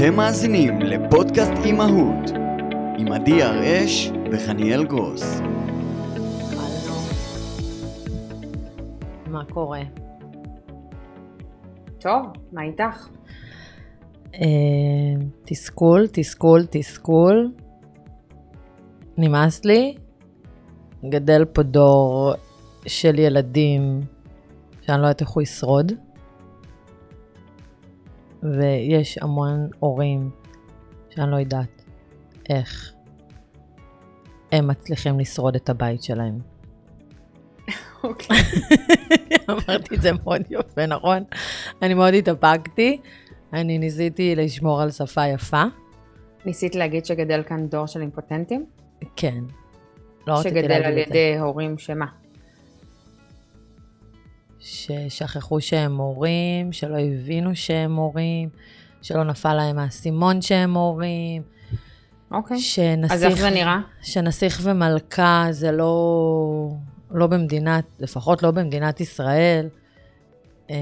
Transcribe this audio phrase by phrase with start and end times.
[0.00, 2.30] אתם מאזינים לפודקאסט אימהות
[2.98, 5.40] עם עדי הראש וחניאל גרוס.
[9.26, 9.80] מה קורה?
[11.98, 13.08] טוב, מה איתך?
[14.34, 14.40] אה,
[15.44, 17.52] תסכול, תסכול, תסכול.
[19.18, 19.94] נמאס לי.
[21.08, 22.32] גדל פה דור
[22.86, 24.00] של ילדים
[24.80, 25.92] שאני לא יודעת איך הוא ישרוד.
[28.42, 30.30] ויש המון הורים
[31.10, 31.84] שאני לא יודעת
[32.48, 32.92] איך
[34.52, 36.38] הם מצליחים לשרוד את הבית שלהם.
[38.04, 38.36] אוקיי.
[39.50, 41.24] אמרתי את זה מאוד יפה, נכון?
[41.82, 43.00] אני מאוד התאפקתי.
[43.52, 45.62] אני ניסיתי לשמור על שפה יפה.
[46.44, 48.66] ניסית להגיד שגדל כאן דור של אימפוטנטים?
[49.16, 49.44] כן.
[50.26, 51.18] לא רציתי שגדל להגיד על את זה.
[51.18, 52.06] ידי הורים שמה?
[54.60, 58.48] ששכחו שהם הורים, שלא הבינו שהם הורים,
[59.02, 61.42] שלא נפל להם האסימון שהם הורים,
[62.30, 62.58] אוקיי.
[62.58, 63.78] שנסיך, אז איך זה נראה?
[64.02, 66.70] שנסיך ומלכה זה לא,
[67.10, 69.68] לא במדינת, לפחות לא במדינת ישראל.
[70.70, 70.76] אה,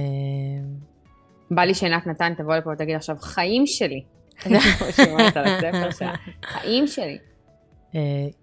[1.50, 4.02] בא לי שעינת נתן תבוא לפה ותגיד עכשיו, חיים שלי.
[5.98, 6.14] שלה.
[6.42, 7.18] חיים שלי.
[7.94, 8.00] אה,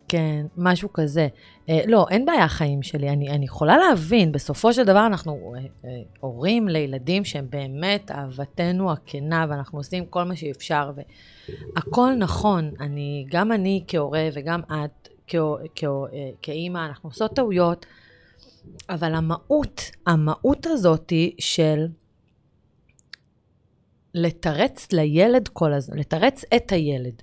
[0.07, 1.27] כן, משהו כזה.
[1.69, 5.61] אה, לא, אין בעיה חיים שלי, אני, אני יכולה להבין, בסופו של דבר אנחנו אה,
[5.85, 12.71] אה, הורים לילדים שהם באמת אהבתנו הכנה, ואנחנו עושים כל מה שאפשר, והכל נכון.
[12.79, 15.09] אני, גם אני כהורה וגם את
[16.41, 17.85] כאימא, אנחנו עושות טעויות,
[18.89, 21.87] אבל המהות, המהות הזאתי של
[24.13, 27.21] לתרץ לילד כל הזמן, לתרץ את הילד.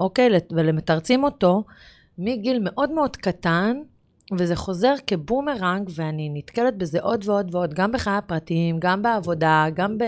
[0.00, 0.28] אוקיי?
[0.50, 1.64] ולמתרצים אותו
[2.18, 3.76] מגיל מאוד מאוד קטן,
[4.38, 9.98] וזה חוזר כבומרנג, ואני נתקלת בזה עוד ועוד ועוד, גם בחיי הפרטיים, גם בעבודה, גם
[9.98, 10.04] ב,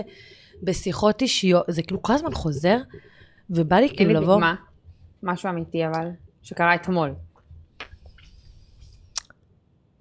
[0.63, 2.77] בשיחות אישיות, זה כאילו כל הזמן חוזר,
[3.51, 4.35] ובא לי תן כאילו לי לבוא...
[4.35, 4.55] דוגמה.
[5.23, 6.09] משהו אמיתי אבל,
[6.43, 7.15] שקרה אתמול.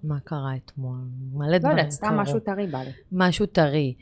[0.04, 0.98] מה קרה אתמול?
[1.34, 2.18] מלא לא דברים יודעת, סתם קרו.
[2.18, 2.92] משהו טרי בא לי.
[3.12, 3.94] משהו טרי.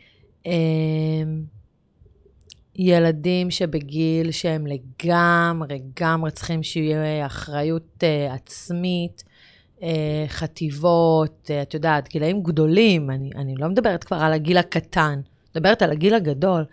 [2.78, 9.24] ילדים שבגיל שהם לגמרי, לגמרי צריכים שיהיה אחריות אה, עצמית,
[9.84, 15.22] אה, חטיבות, אה, את יודעת, גילאים גדולים, אני, אני לא מדברת כבר על הגיל הקטן,
[15.56, 16.66] מדברת על הגיל הגדול,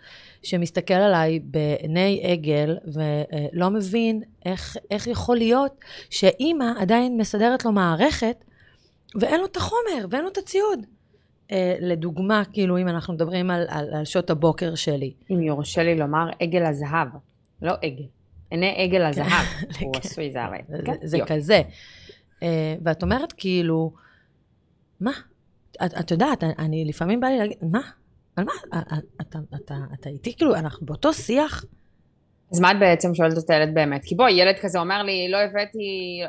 [0.43, 5.75] שמסתכל עליי בעיני עגל ולא מבין איך, איך יכול להיות
[6.09, 8.43] שאימא עדיין מסדרת לו מערכת
[9.15, 10.94] ואין לו את החומר ואין לו את הציוד.
[11.51, 15.13] אה, לדוגמה, כאילו, אם אנחנו מדברים על, על, על שעות הבוקר שלי.
[15.31, 17.07] אם יורשה לי לומר, עגל הזהב.
[17.61, 18.03] לא עגל.
[18.49, 19.45] עיני עגל הזהב.
[19.81, 19.99] הוא כן.
[20.03, 20.51] עשוי זהב.
[20.69, 21.33] זה, כן, זה יופי.
[21.33, 21.61] כזה.
[22.43, 23.93] אה, ואת אומרת, כאילו,
[24.99, 25.11] מה?
[25.85, 27.81] את, את יודעת, אני לפעמים בא לי להגיד, מה?
[28.35, 28.51] על מה?
[28.73, 31.65] אה, אה, אתה, אתה, אתה איתי, כאילו, אנחנו באותו שיח?
[32.51, 34.01] אז מה את בעצם שואלת את הילד באמת?
[34.03, 35.79] כי בואי, ילד כזה אומר לי, לא הבאתי,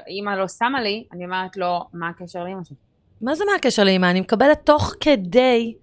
[0.07, 2.77] אימא לא שמה לי, אני אומרת לו, מה הקשר לאמא שלי?
[3.21, 4.11] מה זה מה הקשר לאמא?
[4.11, 5.75] אני מקבלת תוך כדי,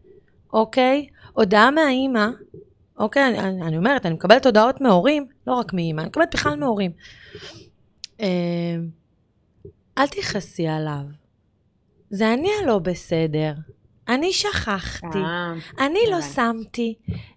[0.54, 1.08] אוקיי?
[1.34, 2.28] הודעה מהאימא,
[2.98, 3.28] אוקיי?
[3.28, 6.92] אני, אני, אני אומרת, אני מקבלת הודעות מהורים, לא רק מאימא, אני מקבלת בכלל מהורים.
[8.22, 8.76] אה,
[9.98, 11.04] אל תכעסי עליו.
[12.10, 13.54] זה אני הלא בסדר.
[14.08, 15.18] אני שכחתי.
[15.80, 16.22] אני לא.
[16.22, 16.96] שמתי.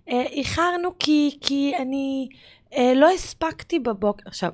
[0.08, 2.28] אה, איחרנו כי, כי אני
[2.72, 4.24] אה, לא הספקתי בבוקר.
[4.26, 4.50] עכשיו,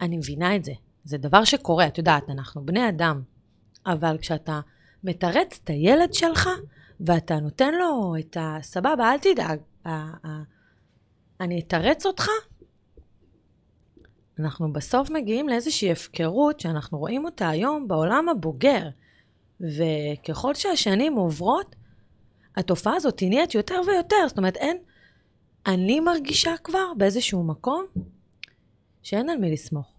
[0.00, 0.72] אני מבינה את זה.
[1.04, 3.22] זה דבר שקורה, את יודעת, אנחנו בני אדם.
[3.86, 4.60] אבל כשאתה
[5.04, 6.48] מתרץ את הילד שלך,
[7.00, 9.58] ואתה נותן לו את הסבבה, אל תדאג,
[11.40, 12.28] אני אתרץ אותך,
[14.38, 18.88] אנחנו בסוף מגיעים לאיזושהי הפקרות שאנחנו רואים אותה היום בעולם הבוגר.
[19.60, 21.76] וככל שהשנים עוברות,
[22.56, 24.28] התופעה הזאת נהיית יותר ויותר.
[24.28, 24.78] זאת אומרת, אין...
[25.66, 27.84] אני מרגישה כבר באיזשהו מקום
[29.02, 29.95] שאין על מי לסמוך.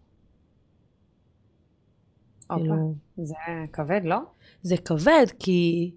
[2.55, 3.35] כאילו, זה
[3.73, 4.19] כבד, לא?
[4.61, 5.91] זה כבד, כי...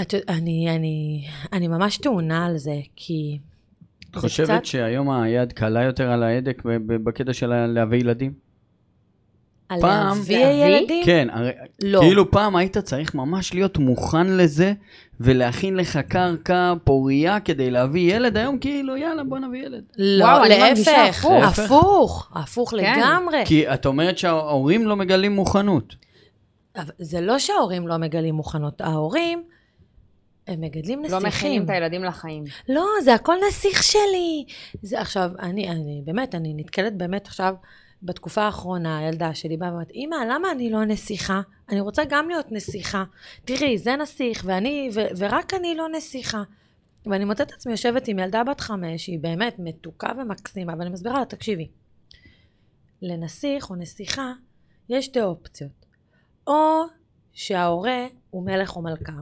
[0.00, 3.38] את, יודעת, אני, אני, אני ממש טעונה על זה, כי...
[4.10, 8.43] את חושבת קצת שהיום היד קלה יותר על ההדק בקטע של להביא ילדים?
[9.68, 10.64] על פעם- להביא להביא?
[10.64, 11.04] ילדים?
[11.06, 11.50] כן, הרי
[11.82, 12.00] לא.
[12.00, 14.72] כאילו פעם היית צריך ממש להיות מוכן לזה
[15.20, 19.82] ולהכין לך קרקע פורייה כדי להביא ילד, היום כאילו יאללה בוא נביא ילד.
[19.98, 21.58] לא, וואו, להפך, הפוך.
[21.58, 22.76] הפוך, הפוך כן.
[23.00, 23.42] לגמרי.
[23.46, 25.94] כי את אומרת שההורים לא מגלים מוכנות.
[26.76, 29.42] אבל זה לא שההורים לא מגלים מוכנות, ההורים,
[30.48, 31.26] הם מגדלים לא נסיכים.
[31.28, 32.44] מכינים את הילדים לחיים.
[32.68, 34.44] לא, זה הכל נסיך שלי.
[34.82, 37.54] זה עכשיו, אני, אני, באמת, אני נתקלת באמת עכשיו,
[38.04, 41.40] בתקופה האחרונה, הילדה שלי באה ואומרת, אמא, למה אני לא נסיכה?
[41.68, 43.04] אני רוצה גם להיות נסיכה.
[43.44, 46.42] תראי, זה נסיך, ואני, ו, ורק אני לא נסיכה.
[47.06, 51.18] ואני מוצאת את עצמי יושבת עם ילדה בת חמש, שהיא באמת מתוקה ומקסימה, ואני מסבירה
[51.18, 51.68] לה, תקשיבי,
[53.02, 54.32] לנסיך או נסיכה
[54.88, 55.86] יש שתי אופציות.
[56.46, 56.82] או
[57.32, 59.12] שההורה הוא מלך או מלכה,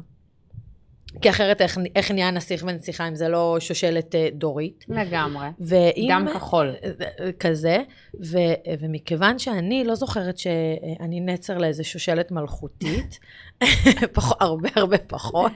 [1.21, 4.85] כי אחרת איך, איך נהיה נסיך ונסיכה אם זה לא שושלת אה, דורית.
[4.89, 5.47] לגמרי.
[5.61, 6.07] ואם...
[6.11, 6.75] גם כחול.
[7.41, 7.83] כזה,
[8.25, 8.39] ו,
[8.81, 13.19] ומכיוון שאני לא זוכרת שאני נצר לאיזה שושלת מלכותית,
[14.15, 15.53] פח, הרבה הרבה פחות,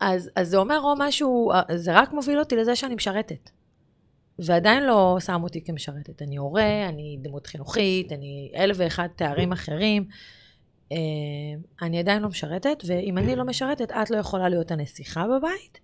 [0.00, 3.50] אז, אז זה אומר או משהו, זה רק מוביל אותי לזה שאני משרתת.
[4.38, 6.22] ועדיין לא שם אותי כמשרתת.
[6.22, 10.04] אני הורה, אני דמות חינוכית, אני אלף ואחד תארים אחרים.
[10.92, 10.96] אה,
[11.82, 15.80] אני עדיין לא משרתת, ואם אני לא משרתת, את לא יכולה להיות הנסיכה בבית.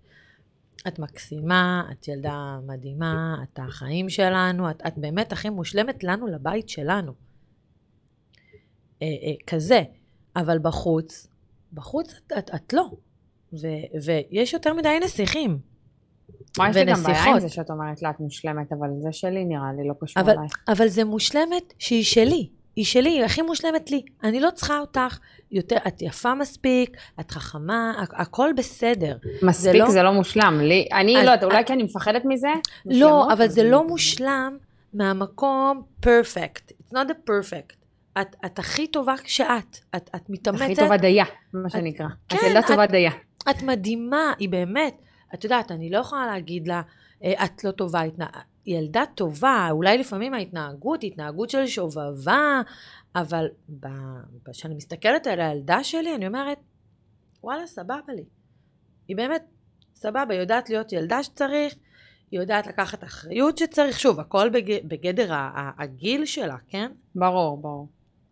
[0.89, 6.69] את מקסימה, את ילדה מדהימה, את החיים שלנו, את, את באמת הכי מושלמת לנו לבית
[6.69, 7.12] שלנו.
[9.03, 9.83] אה, אה, כזה.
[10.37, 11.27] אבל בחוץ,
[11.73, 12.91] בחוץ את, את, את לא.
[13.53, 13.67] ו,
[14.05, 15.59] ויש יותר מדי נסיכים.
[16.59, 19.45] מה יש לי גם בעיה עם זה שאת אומרת לה את מושלמת, אבל זה שלי
[19.45, 20.65] נראה לי, לא קשור אבל, אלייך.
[20.69, 22.50] אבל זה מושלמת שהיא שלי.
[22.76, 24.03] היא שלי, היא הכי מושלמת לי.
[24.25, 25.19] אני לא צריכה אותך
[25.53, 29.17] יותר, את יפה מספיק, את חכמה, הכ- הכל בסדר.
[29.43, 30.61] מספיק לא- זה לא מושלם.
[30.62, 32.49] לי, אני אז- לא יודעת, אולי כי אני מפחדת מזה?
[32.87, 34.56] לא, אבל זה אני- לא מושלם
[34.94, 36.71] מהמקום perfect.
[36.73, 37.75] It's not a perfect.
[38.21, 39.79] את, את הכי טובה כשאת.
[39.97, 40.62] את, את מתאמצת.
[40.65, 42.06] הכי טובה דייה, מה שנקרא.
[42.06, 43.11] את כן, ילדה את- טובה דייה.
[43.50, 44.94] את מדהימה, היא באמת.
[45.35, 46.82] את יודעת, אני לא יכולה להגיד לה,
[47.25, 48.00] "אה, את לא טובה,
[48.66, 52.61] ילדה טובה, אולי לפעמים ההתנהגות היא התנהגות של שובבה,
[53.16, 53.46] אבל
[54.50, 56.58] כשאני מסתכלת על הילדה שלי, אני אומרת,
[57.43, 58.25] וואלה, סבבה לי.
[59.08, 59.44] היא באמת
[59.94, 61.75] סבבה, יודעת להיות ילדה שצריך,
[62.31, 64.88] היא יודעת לקחת אחריות שצריך, שוב, הכל בג...
[64.88, 65.34] בגדר
[65.78, 66.93] הגיל שלה, כן?
[67.14, 67.88] ברור, ברור.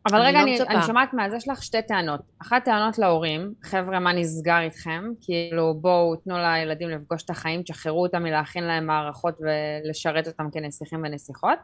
[0.07, 0.73] אבל אני רגע, לא אני, מצפה.
[0.73, 2.21] אני שומעת מה, אז יש לך שתי טענות.
[2.43, 5.05] אחת טענות להורים, חבר'ה, מה נסגר איתכם?
[5.21, 11.01] כאילו, בואו, תנו לילדים לפגוש את החיים, תשחררו אותם מלהכין להם מערכות ולשרת אותם כנסיכים
[11.05, 11.59] ונסיכות.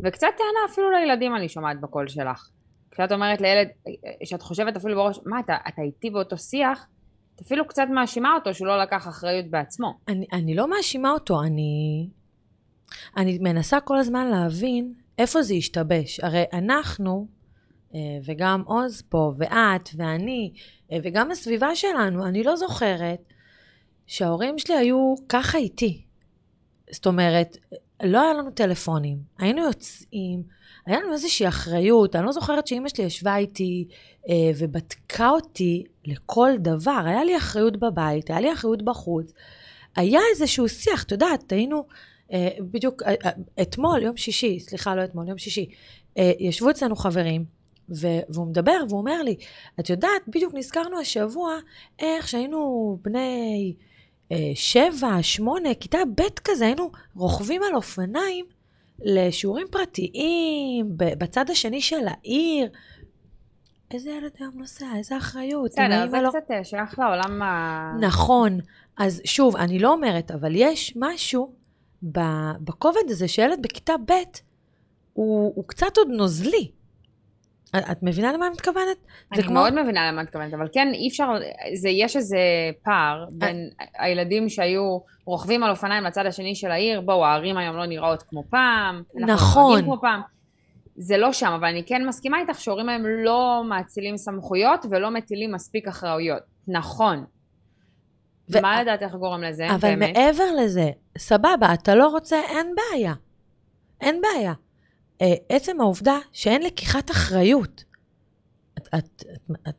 [0.00, 2.48] וקצת טענה אפילו לילדים אני שומעת בקול שלך.
[2.90, 3.68] כשאת אומרת לילד,
[4.24, 6.86] שאת חושבת אפילו בראש, מה, אתה, אתה איתי באותו שיח?
[7.36, 9.98] את אפילו קצת מאשימה אותו שהוא לא לקח אחריות בעצמו.
[10.08, 12.08] אני, אני לא מאשימה אותו, אני...
[13.16, 16.20] אני מנסה כל הזמן להבין איפה זה השתבש.
[16.20, 17.26] הרי אנחנו,
[18.24, 20.52] וגם עוז פה, ואת, ואני,
[20.92, 23.26] אה, וגם הסביבה שלנו, אני לא זוכרת
[24.06, 26.02] שההורים שלי היו ככה איתי.
[26.90, 27.56] זאת אומרת,
[28.02, 30.42] לא היה לנו טלפונים, היינו יוצאים,
[30.86, 33.88] היה לנו איזושהי אחריות, אני לא זוכרת שאימא שלי ישבה איתי
[34.28, 39.32] אה, ובדקה אותי לכל דבר, היה לי אחריות בבית, היה לי אחריות בחוץ.
[39.96, 41.84] היה איזשהו שיח, את יודעת, היינו,
[42.32, 43.30] אה, בדיוק אה, אה,
[43.62, 45.66] אתמול, יום שישי, סליחה, לא אתמול, יום שישי,
[46.18, 47.44] אה, ישבו אצלנו חברים,
[47.90, 49.36] ו- והוא מדבר, והוא אומר לי,
[49.80, 51.56] את יודעת, בדיוק נזכרנו השבוע
[51.98, 53.74] איך שהיינו בני
[54.32, 58.44] אה, שבע, שמונה, כיתה ב' כזה, היינו רוכבים על אופניים
[58.98, 62.68] לשיעורים פרטיים, בצד השני של העיר.
[63.90, 65.70] איזה ילד היום נוסע, איזה אחריות.
[65.70, 66.28] בסדר, זה לא...
[66.28, 67.96] קצת אה, שייך לעולם ה...
[68.00, 68.58] נכון.
[68.98, 71.52] אז שוב, אני לא אומרת, אבל יש משהו
[72.60, 74.12] בכובד הזה שילד בכיתה ב'
[75.12, 76.70] הוא, הוא קצת עוד נוזלי.
[77.76, 78.96] את, מבינה למה אני מתכוונת?
[79.32, 81.28] אני מאוד מבינה למה את מתכוונת, אבל כן, אי אפשר,
[81.74, 82.38] זה, יש איזה
[82.82, 87.86] פער בין הילדים שהיו רוכבים על אופניים לצד השני של העיר, בואו, הערים היום לא
[87.86, 89.62] נראות כמו פעם, אנחנו נכון.
[89.62, 90.20] נוהגים כמו פעם.
[90.96, 95.52] זה לא שם, אבל אני כן מסכימה איתך שהורים היום לא מאצילים סמכויות ולא מטילים
[95.52, 96.42] מספיק אחראויות.
[96.68, 97.24] נכון.
[98.50, 100.16] ו- מה לדעתך גורם לזה, אבל באמת?
[100.16, 103.14] מעבר לזה, סבבה, אתה לא רוצה, אין בעיה.
[104.00, 104.52] אין בעיה.
[105.22, 107.84] אה, עצם העובדה שאין לקיחת אחריות.
[108.78, 109.74] את, את, את, את,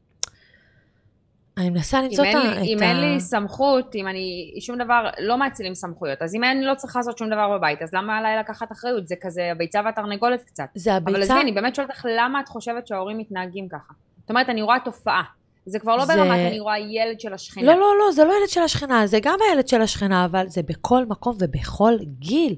[1.57, 2.61] אני מנסה למצוא את ה...
[2.61, 2.77] אם.
[2.81, 6.99] אין לי סמכות, אם אני שום דבר, לא מאצילים סמכויות, אז אם אני לא צריכה
[6.99, 9.07] לעשות שום דבר בבית, אז למה עליי לקחת אחריות?
[9.07, 10.63] זה כזה הביצה והתרנגולת קצת.
[10.75, 11.33] זה אבל הביצה...
[11.33, 13.93] עזבי, אני באמת שואלת אותך למה את חושבת שההורים מתנהגים ככה?
[14.21, 15.23] זאת אומרת, אני רואה תופעה.
[15.65, 17.63] זה כבר לא זה- ברמת אני רואה ילד של השכנה.
[17.63, 20.61] לא, לא, לא, זה לא ילד של השכנה, זה גם הילד של השכנה, אבל זה
[20.63, 22.55] בכל מקום ובכל גיל.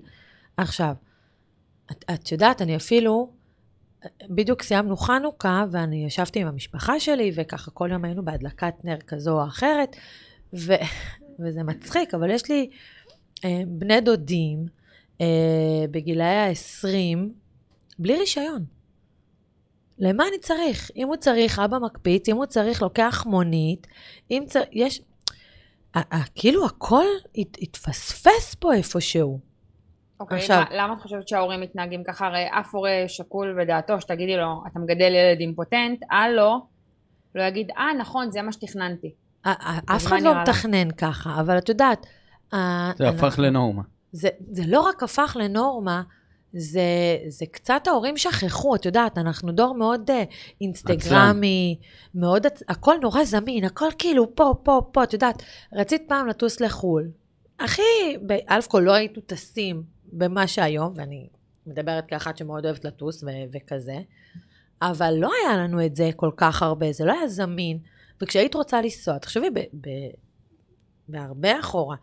[0.58, 0.94] עכשיו,
[1.92, 3.32] את, את יודעת, אני אפילו,
[4.30, 9.42] בדיוק סיימנו חנוכה, ואני ישבתי עם המשפחה שלי, וככה כל יום היינו בהדלקת נר כזו
[9.42, 9.96] או אחרת,
[10.54, 10.74] ו,
[11.40, 12.70] וזה מצחיק, אבל יש לי
[13.46, 14.66] אה, בני דודים
[15.22, 17.18] אה, בגילאי ה-20,
[18.00, 18.66] בלי רישיון.
[20.00, 20.92] למה אני צריך?
[20.96, 23.88] אם הוא צריך, אבא מקפיץ, אם הוא צריך, לוקח מונית,
[24.32, 25.02] אם צריך, יש...
[25.96, 27.06] ה- ה- כאילו הכל
[27.38, 29.40] הת- התפספס פה איפשהו.
[30.20, 32.28] אוקיי, עכשיו- מה- למה את חושבת שההורים מתנהגים ככה?
[32.28, 36.68] הרי אף הורה שקול בדעתו, שתגידי לו, אתה מגדל ילד אימפוטנט, הלו,
[37.36, 39.14] לא יגיד, אה, נכון, זה מה שתכננתי.
[39.46, 40.42] אף אחד לא?
[40.42, 42.06] מתכנן ככה, אבל את יודעת,
[42.54, 43.82] אה, זה הפך לנורמה.
[44.12, 46.02] זה, זה לא רק הפך לנורמה,
[46.54, 46.82] זה,
[47.28, 50.14] זה קצת ההורים שכחו, את יודעת, אנחנו דור מאוד uh,
[50.62, 51.80] אינסטגרמי,
[52.16, 55.44] מאוד, הכל נורא זמין, הכל כאילו פה, פה, פה, את יודעת,
[55.74, 57.08] רצית פעם לטוס לחו"ל.
[58.28, 59.84] ב- א' כל לא היינו טסים
[60.14, 61.28] במה שהיום, ואני
[61.68, 63.98] מדברת כאחת שמאוד אוהבת לטוס ו- וכזה,
[64.82, 67.80] אבל לא היה לנו את זה כל כך הרבה, זה לא היה זמין.
[68.22, 70.14] וכשהיית רוצה לנסוע, תחשבי, ב- ב-
[71.08, 71.96] בהרבה אחורה,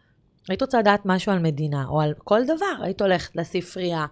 [0.49, 4.07] היית רוצה לדעת משהו על מדינה, או על כל דבר, היית הולכת לספרייה,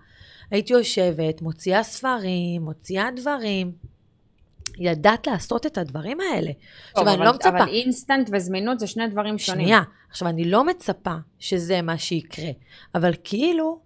[0.50, 3.72] היית יושבת, מוציאה ספרים, מוציאה דברים.
[4.78, 6.50] ידעת לעשות את הדברים האלה.
[6.50, 9.64] עכשיו, טוב, אני אבל- לא מצפה, אבל אינסטנט וזמינות זה שני דברים שונים.
[9.66, 12.50] שנייה, עכשיו, אני לא מצפה שזה מה שיקרה,
[12.94, 13.80] אבל כאילו,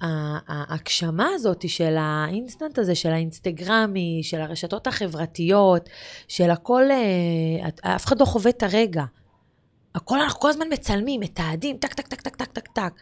[0.00, 5.88] ההגשמה הזאת של האינסטנט הזה, של האינסטגרמי, של הרשתות החברתיות,
[6.28, 9.04] של הכל, אה, את- אף אחד לא חווה את הרגע.
[9.94, 12.92] הכל, אנחנו כל הזמן מצלמים, מתעדים, טק, טק, טק, טק, טק, טק, טק.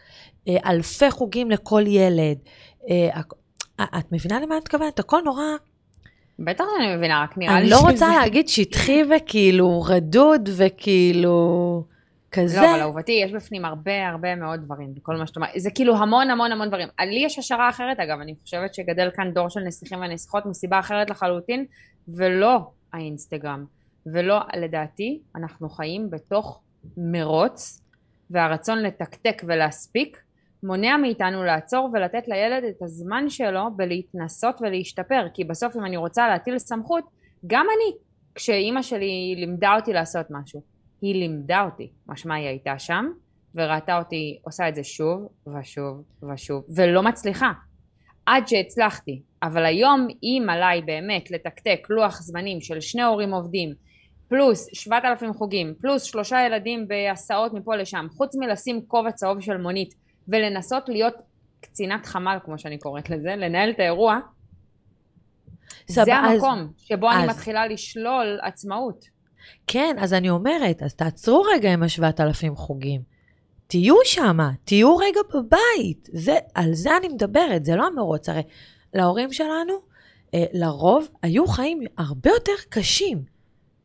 [0.47, 2.37] אה, אלפי חוגים לכל ילד.
[2.89, 3.21] אה,
[3.99, 4.99] את מבינה למה אני מתכוונת?
[4.99, 5.43] הכל נורא...
[6.39, 11.83] בטח שאני מבינה, רק נראה לי אני לא רוצה להגיד שטחי וכאילו רדוד וכאילו
[12.31, 12.61] כזה.
[12.61, 15.51] לא, אבל אהובתי, יש בפנים הרבה הרבה מאוד דברים, בכל מה שאת אומרת.
[15.57, 16.87] זה כאילו המון המון המון דברים.
[16.99, 21.09] לי יש השערה אחרת, אגב, אני חושבת שגדל כאן דור של נסיכים ונסיכות מסיבה אחרת
[21.09, 21.65] לחלוטין,
[22.07, 22.59] ולא
[22.93, 23.65] האינסטגרם.
[24.05, 26.61] ולא, לדעתי, אנחנו חיים בתוך
[26.97, 27.81] מרוץ,
[28.29, 30.17] והרצון לתקתק ולהספיק,
[30.63, 35.27] מונע מאיתנו לעצור ולתת לילד את הזמן שלו בלהתנסות ולהשתפר.
[35.33, 37.03] כי בסוף אם אני רוצה להטיל סמכות,
[37.47, 37.97] גם אני,
[38.35, 40.61] כשאימא שלי לימדה אותי לעשות משהו,
[41.01, 43.05] היא לימדה אותי, משמע היא הייתה שם,
[43.55, 47.51] וראתה אותי עושה את זה שוב ושוב ושוב, ולא מצליחה.
[48.25, 49.21] עד שהצלחתי.
[49.43, 53.73] אבל היום אם עליי באמת לתקתק לוח זמנים של שני הורים עובדים,
[54.27, 59.93] פלוס 7,000 חוגים, פלוס שלושה ילדים בהסעות מפה לשם, חוץ מלשים כובע צהוב של מונית
[60.27, 61.13] ולנסות להיות
[61.61, 64.19] קצינת חמ"ל, כמו שאני קוראת לזה, לנהל את האירוע,
[65.89, 69.05] סבבה, זה אז- המקום שבו אני אז- מתחילה לשלול עצמאות.
[69.67, 73.01] כן, אז אני אומרת, אז תעצרו רגע עם השבעת אלפים חוגים.
[73.67, 76.09] תהיו שמה, תהיו רגע בבית.
[76.13, 78.29] זה, על זה אני מדברת, זה לא המרוץ.
[78.29, 78.41] הרי
[78.93, 79.73] להורים שלנו,
[80.33, 83.23] אה, לרוב, היו חיים הרבה יותר קשים.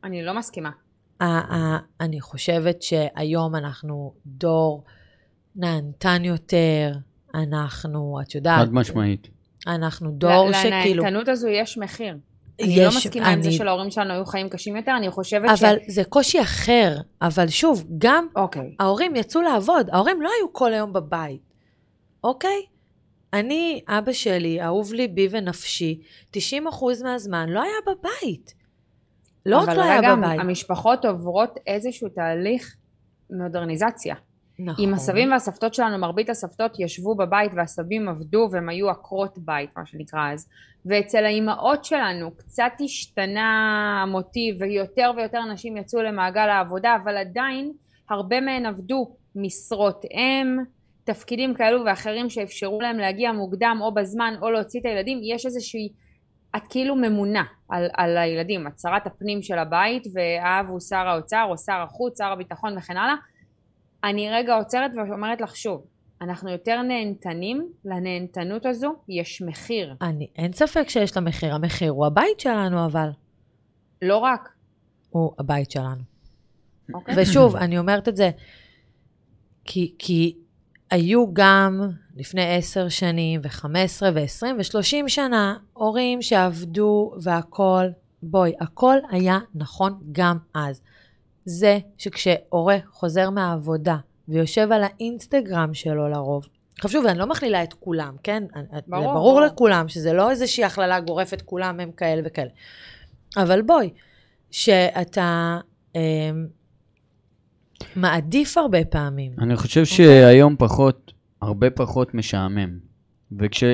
[0.04, 0.70] אני לא מסכימה.
[1.20, 4.84] ה- ה- אני חושבת שהיום אנחנו דור
[5.56, 6.92] נהנתן יותר,
[7.34, 9.28] אנחנו, את יודעת, חד משמעית.
[9.66, 11.02] אנחנו דור ל- שכאילו...
[11.02, 12.16] לנהנתנות הזו יש מחיר.
[12.62, 15.56] אני לא יש- מסכימה עם זה אני- שלהורים שלנו היו חיים קשים יותר, אני חושבת
[15.56, 15.62] ש...
[15.62, 16.96] אבל זה קושי אחר.
[17.22, 18.74] אבל שוב, גם אוקיי.
[18.80, 21.40] ההורים יצאו לעבוד, ההורים לא היו כל היום בבית,
[22.24, 22.62] אוקיי?
[23.32, 26.00] אני, אבא שלי, אהוב ליבי ונפשי,
[26.36, 26.38] 90%
[27.02, 28.54] מהזמן לא היה בבית.
[29.46, 30.40] לא רק אבל לא היה רגע, בבית.
[30.40, 32.76] המשפחות עוברות איזשהו תהליך
[33.30, 34.14] מודרניזציה.
[34.58, 34.84] נכון.
[34.84, 39.86] עם הסבים והסבתות שלנו, מרבית הסבתות ישבו בבית והסבים עבדו והם היו עקרות בית, מה
[39.86, 40.48] שנקרא אז.
[40.86, 47.72] ואצל האימהות שלנו קצת השתנה המוטיב ויותר ויותר נשים יצאו למעגל העבודה, אבל עדיין
[48.10, 50.58] הרבה מהן עבדו משרות אם,
[51.04, 55.20] תפקידים כאלו ואחרים שאפשרו להם להגיע מוקדם או בזמן או להוציא את הילדים.
[55.22, 55.88] יש איזושהי,
[56.56, 61.46] את כאילו ממונה על, על הילדים, את שרת הפנים של הבית והאב הוא שר האוצר
[61.48, 63.14] או שר החוץ, שר הביטחון וכן הלאה.
[64.04, 65.86] אני רגע עוצרת ואומרת לך שוב,
[66.20, 72.06] אנחנו יותר נהנתנים, לנהנתנות הזו יש מחיר, אני, אין ספק שיש לה מחיר, המחיר הוא
[72.06, 73.08] הבית שלנו, אבל
[74.02, 74.48] לא רק,
[75.10, 76.02] הוא הבית שלנו.
[76.94, 77.14] אוקיי?
[77.18, 78.30] ושוב, אני אומרת את זה
[79.64, 80.36] כי, כי
[80.90, 81.80] היו גם
[82.16, 87.92] לפני עשר שנים, ו-15, ו-20, ו-30 שנה, הורים שעבדו והכול,
[88.22, 90.82] בואי, הכל היה נכון גם אז.
[91.44, 93.96] זה שכשהורה חוזר מהעבודה
[94.28, 96.46] ויושב על האינסטגרם שלו לרוב,
[96.80, 98.44] חשוב, אני לא מכלילה את כולם, כן?
[98.86, 99.40] ברור, זה ברור.
[99.40, 102.50] לכולם שזה לא איזושהי הכללה גורפת, כולם הם כאלה וכאלה.
[103.36, 103.90] אבל בואי,
[104.50, 105.58] שאתה
[105.96, 106.30] אה,
[107.96, 109.32] מעדיף הרבה פעמים.
[109.38, 112.78] אני חושב שהיום פחות, הרבה פחות משעמם.
[113.38, 113.64] וכש...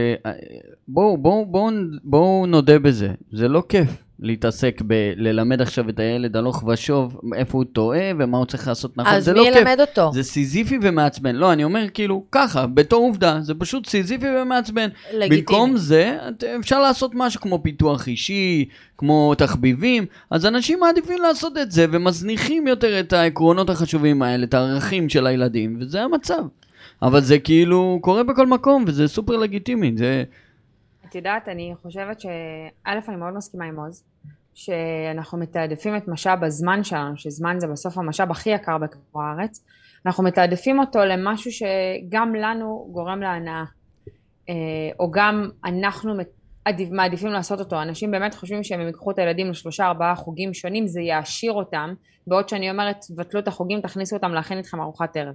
[0.88, 1.70] בואו, בואו, בואו,
[2.04, 7.64] בואו נודה בזה, זה לא כיף להתעסק בללמד עכשיו את הילד הלוך ושוב איפה הוא
[7.72, 9.56] טועה ומה הוא צריך לעשות נכון, אז מי לא כיף.
[9.56, 10.10] ילמד אותו?
[10.12, 11.36] זה סיזיפי ומעצבן.
[11.36, 14.88] לא, אני אומר כאילו, ככה, בתור עובדה, זה פשוט סיזיפי ומעצבן.
[15.14, 15.40] לגיטימי.
[15.40, 16.18] במקום זה,
[16.60, 22.66] אפשר לעשות משהו כמו פיתוח אישי, כמו תחביבים, אז אנשים מעדיפים לעשות את זה ומזניחים
[22.66, 26.42] יותר את העקרונות החשובים האלה, את הערכים של הילדים, וזה המצב.
[27.02, 30.24] אבל זה כאילו קורה בכל מקום, וזה סופר לגיטימי, זה...
[31.08, 32.28] את יודעת, אני חושבת שא',
[32.86, 34.04] אני מאוד מסכימה עם עוז,
[34.54, 39.64] שאנחנו מתעדפים את משאב הזמן שלנו, שזמן זה בסוף המשאב הכי יקר בכדור הארץ,
[40.06, 43.64] אנחנו מתעדפים אותו למשהו שגם לנו גורם להנאה,
[44.48, 44.54] אה,
[45.00, 46.14] או גם אנחנו
[46.90, 47.82] מעדיפים לעשות אותו.
[47.82, 51.94] אנשים באמת חושבים שהם ייקחו את הילדים לשלושה ארבעה חוגים שונים, זה יעשיר אותם,
[52.26, 55.34] בעוד שאני אומרת, תבטלו את החוגים, תכניסו אותם להכין איתכם ארוחת ערב.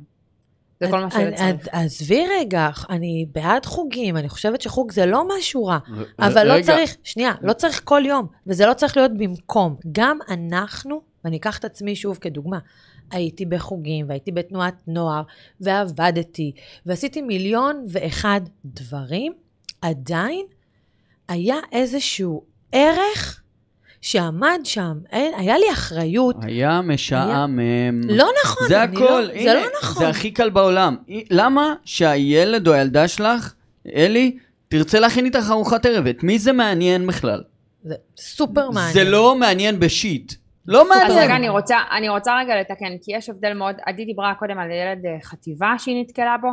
[0.80, 1.68] זה כל מה שילד צריך.
[1.72, 5.78] עזבי רגע, אני בעד חוגים, אני חושבת שחוג זה לא משהו רע,
[6.20, 9.76] אבל לא צריך, שנייה, לא צריך כל יום, וזה לא צריך להיות במקום.
[9.92, 12.60] גם אנחנו, ואני אקח את עצמי שוב כדוגמה,
[13.12, 15.24] הייתי בחוגים, והייתי בתנועת נוער,
[15.62, 16.52] ועבדתי,
[16.86, 19.34] ועשיתי מיליון ואחד דברים,
[19.82, 20.46] עדיין
[21.28, 23.43] היה איזשהו ערך
[24.04, 26.36] שעמד שם, היה לי אחריות.
[26.42, 27.60] היה משעמם.
[27.60, 27.92] היה...
[28.18, 30.04] לא נכון, זה הכל, לא, הנה, זה לא נכון.
[30.04, 30.96] זה הכי קל בעולם.
[31.30, 33.54] למה שהילד או הילדה שלך,
[33.96, 36.08] אלי, תרצה להכין איתך ארוחת ערב?
[36.08, 37.44] את מי זה מעניין בכלל?
[37.84, 38.94] זה סופר מעניין.
[38.94, 40.34] זה לא מעניין בשיט.
[40.68, 41.12] לא מעניין.
[41.12, 44.60] אז רגע, אני רוצה, אני רוצה רגע לתקן, כי יש הבדל מאוד, עדי דיברה קודם
[44.60, 46.48] על ילד אה, חטיבה שהיא נתקלה בו.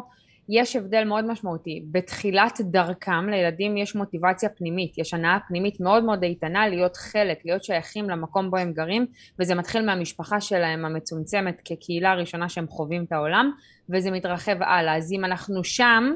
[0.53, 1.85] יש הבדל מאוד משמעותי.
[1.91, 7.65] בתחילת דרכם לילדים יש מוטיבציה פנימית, יש הנאה פנימית מאוד מאוד איתנה להיות חלק, להיות
[7.65, 9.07] שייכים למקום בו הם גרים,
[9.39, 13.51] וזה מתחיל מהמשפחה שלהם המצומצמת כקהילה הראשונה שהם חווים את העולם,
[13.89, 14.97] וזה מתרחב הלאה.
[14.97, 16.13] אז אם אנחנו שם,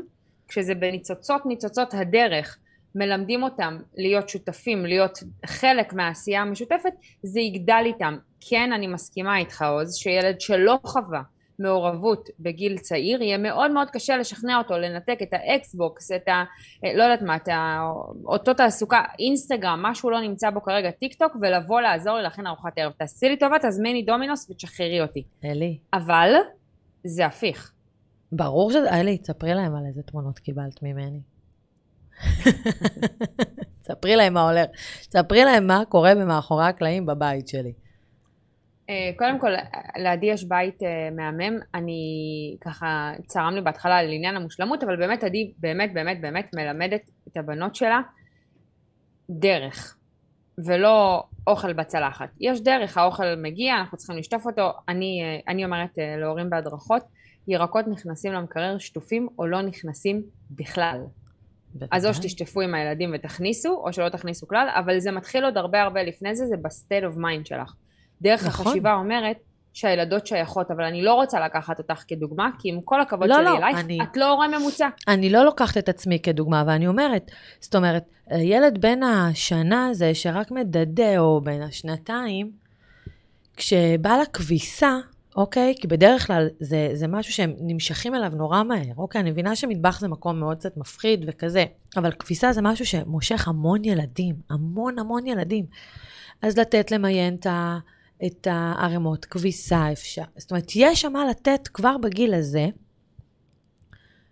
[0.48, 2.58] כשזה בניצוצות ניצוצות הדרך,
[2.94, 8.16] מלמדים אותם להיות שותפים, להיות חלק מהעשייה המשותפת, זה יגדל איתם.
[8.50, 11.20] כן, אני מסכימה איתך עוז, שילד שלא חווה
[11.58, 16.44] מעורבות בגיל צעיר, יהיה מאוד מאוד קשה לשכנע אותו לנתק את האקסבוקס, את ה...
[16.82, 17.48] לא יודעת מה, את.
[18.24, 22.46] אותו תעסוקה, אינסטגרם, מה שהוא לא נמצא בו כרגע, טיק טוק, ולבוא לעזור לי להכין
[22.46, 22.92] ארוחת ערב.
[22.92, 25.24] תעשי לי טובה, תזמיני דומינוס ותשחררי אותי.
[25.44, 25.78] אלי.
[25.92, 26.32] אבל
[27.04, 27.72] זה הפיך.
[28.32, 31.20] ברור שזה, אלי, תספרי להם על איזה תמונות קיבלת ממני.
[33.82, 34.66] תספרי להם מה הולך.
[35.08, 37.72] תספרי להם מה קורה במאחורי הקלעים בבית שלי.
[38.90, 39.50] אה, קודם כל,
[39.96, 45.24] לעדי יש בית אה, מהמם, אני ככה, צרם לי בהתחלה על עניין המושלמות, אבל באמת
[45.24, 48.00] עדי באמת באמת באמת מלמדת את הבנות שלה
[49.30, 49.96] דרך,
[50.66, 52.28] ולא אוכל בצלחת.
[52.40, 57.02] יש דרך, האוכל מגיע, אנחנו צריכים לשטוף אותו, אני, אה, אני אומרת להורים בהדרכות,
[57.48, 61.00] ירקות נכנסים למקרר שטופים או לא נכנסים בכלל.
[61.90, 65.82] אז או שתשטפו עם הילדים ותכניסו, או שלא תכניסו כלל, אבל זה מתחיל עוד הרבה
[65.82, 67.74] הרבה לפני זה, זה ב state of mind שלך.
[68.24, 68.66] דרך נכון.
[68.66, 69.36] החשיבה אומרת
[69.72, 73.44] שהילדות שייכות, אבל אני לא רוצה לקחת אותך כדוגמה, כי עם כל הכבוד לא, שלי
[73.44, 74.88] לא, אלייך, אני, את לא הורה ממוצע.
[75.08, 80.50] אני לא לוקחת את עצמי כדוגמה, ואני אומרת, זאת אומרת, ילד בן השנה הזה, שרק
[80.50, 82.50] מדדה, או בן השנתיים,
[83.56, 84.98] כשבא לכביסה,
[85.36, 85.74] אוקיי?
[85.80, 88.94] כי בדרך כלל זה, זה משהו שהם נמשכים אליו נורא מהר.
[88.96, 91.64] אוקיי, אני מבינה שמטבח זה מקום מאוד קצת מפחיד וכזה,
[91.96, 95.64] אבל כביסה זה משהו שמושך המון ילדים, המון המון ילדים.
[96.42, 97.78] אז לתת למיין את ה...
[98.26, 100.22] את הערימות, כביסה אפשר.
[100.36, 102.66] זאת אומרת, יש שם מה לתת כבר בגיל הזה,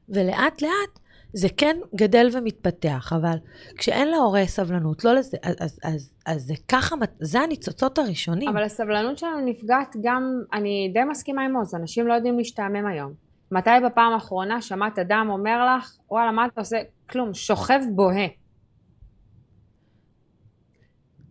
[0.08, 0.98] ולאט לאט
[1.32, 3.36] זה כן גדל ומתפתח, אבל
[3.78, 8.48] כשאין להורה סבלנות, לא לזה, אז, אז, אז, אז זה ככה, זה הניצוצות הראשונים.
[8.48, 13.12] אבל הסבלנות שלנו נפגעת גם, אני די מסכימה עם עוז, אנשים לא יודעים להשתעמם היום.
[13.50, 16.76] מתי בפעם האחרונה שמעת אדם אומר לך, וואלה, מה אתה עושה?
[17.10, 18.26] כלום, שוכב בוהה.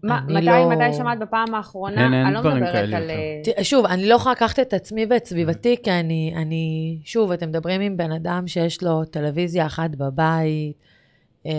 [0.04, 0.70] מתי, לא...
[0.70, 2.04] מתי שמעת בפעם האחרונה?
[2.04, 3.10] אין, אין אני לא מדברת על...
[3.58, 7.50] אה, שוב, אני לא יכולה לקחת את עצמי ואת סביבתי, כי אני, אני, שוב, אתם
[7.50, 10.74] מדברים עם בן אדם שיש לו טלוויזיה אחת בבית.
[11.46, 11.52] אה,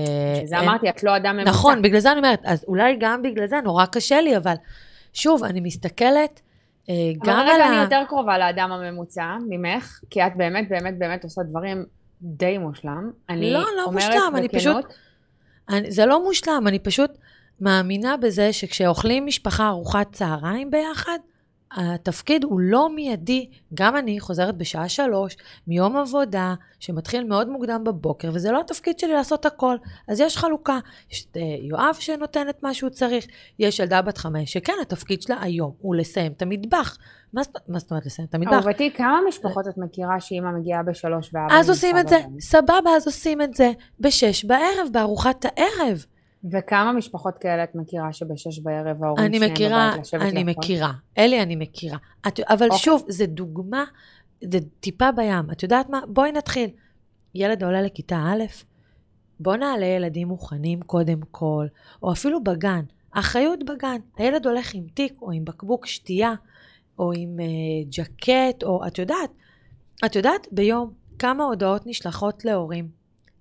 [0.43, 0.69] שזה אין...
[0.69, 1.51] אמרתי, את לא אדם ממוצע.
[1.51, 4.55] נכון, בגלל זה אני אומרת, אז אולי גם בגלל זה נורא קשה לי, אבל
[5.13, 6.41] שוב, אני מסתכלת
[6.89, 7.43] אה, גם על ה...
[7.43, 11.85] אבל רגע, אני יותר קרובה לאדם הממוצע ממך, כי את באמת, באמת, באמת עושה דברים
[12.23, 13.11] די מושלם.
[13.29, 14.85] אני לא, לא מושלם, אני פשוט...
[15.69, 17.11] אני, זה לא מושלם, אני פשוט...
[17.63, 21.19] מאמינה בזה שכשאוכלים משפחה ארוחת צהריים ביחד,
[21.77, 23.51] התפקיד הוא לא מיידי.
[23.75, 29.13] גם אני חוזרת בשעה שלוש מיום עבודה שמתחיל מאוד מוקדם בבוקר, וזה לא התפקיד שלי
[29.13, 29.77] לעשות הכל.
[30.09, 30.79] אז יש חלוקה.
[31.11, 33.27] יש את אה, יואב שנותן את מה שהוא צריך,
[33.59, 36.99] יש ילדה בת חמש, שכן, התפקיד שלה היום הוא לסיים את המטבח.
[37.33, 38.53] מה, מה זאת אומרת לסיים את המטבח?
[38.53, 41.55] אהובתי, כמה משפחות את מכירה שאימא מגיעה בשלוש ואבא...
[41.55, 46.05] אז עושים את זה, סבבה, אז עושים את זה בשש בערב, בארוחת הערב.
[46.51, 50.39] וכמה משפחות כאלה את מכירה שבשש בערב ההורים שלהם בבית לשבת לאכול?
[50.39, 50.93] אני מכירה.
[51.19, 51.99] אלי, אני מכירה.
[52.29, 52.79] את, אבל אוקיי.
[52.79, 53.85] שוב, זה דוגמה,
[54.45, 55.51] זה טיפה בים.
[55.53, 56.01] את יודעת מה?
[56.09, 56.71] בואי נתחיל.
[57.35, 58.45] ילד עולה לכיתה א',
[59.41, 61.67] בוא נעלה ילדים מוכנים קודם כל,
[62.03, 62.83] או אפילו בגן.
[63.11, 63.97] אחריות בגן.
[64.17, 66.35] הילד הולך עם תיק, או עם בקבוק שתייה,
[66.99, 69.31] או עם uh, ג'קט, או את יודעת,
[70.07, 72.89] את יודעת ביום כמה הודעות נשלחות להורים?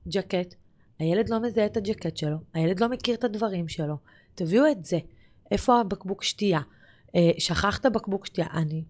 [0.08, 0.56] ג'קט,
[1.02, 3.96] הילד לא מזהה את הג'קט שלו, הילד לא מכיר את הדברים שלו.
[4.36, 5.00] תביאו את זה.
[5.52, 6.60] איפה הבקבוק שתייה?
[7.16, 8.48] אה, שכחת בקבוק שתייה.
[8.54, 8.84] אני...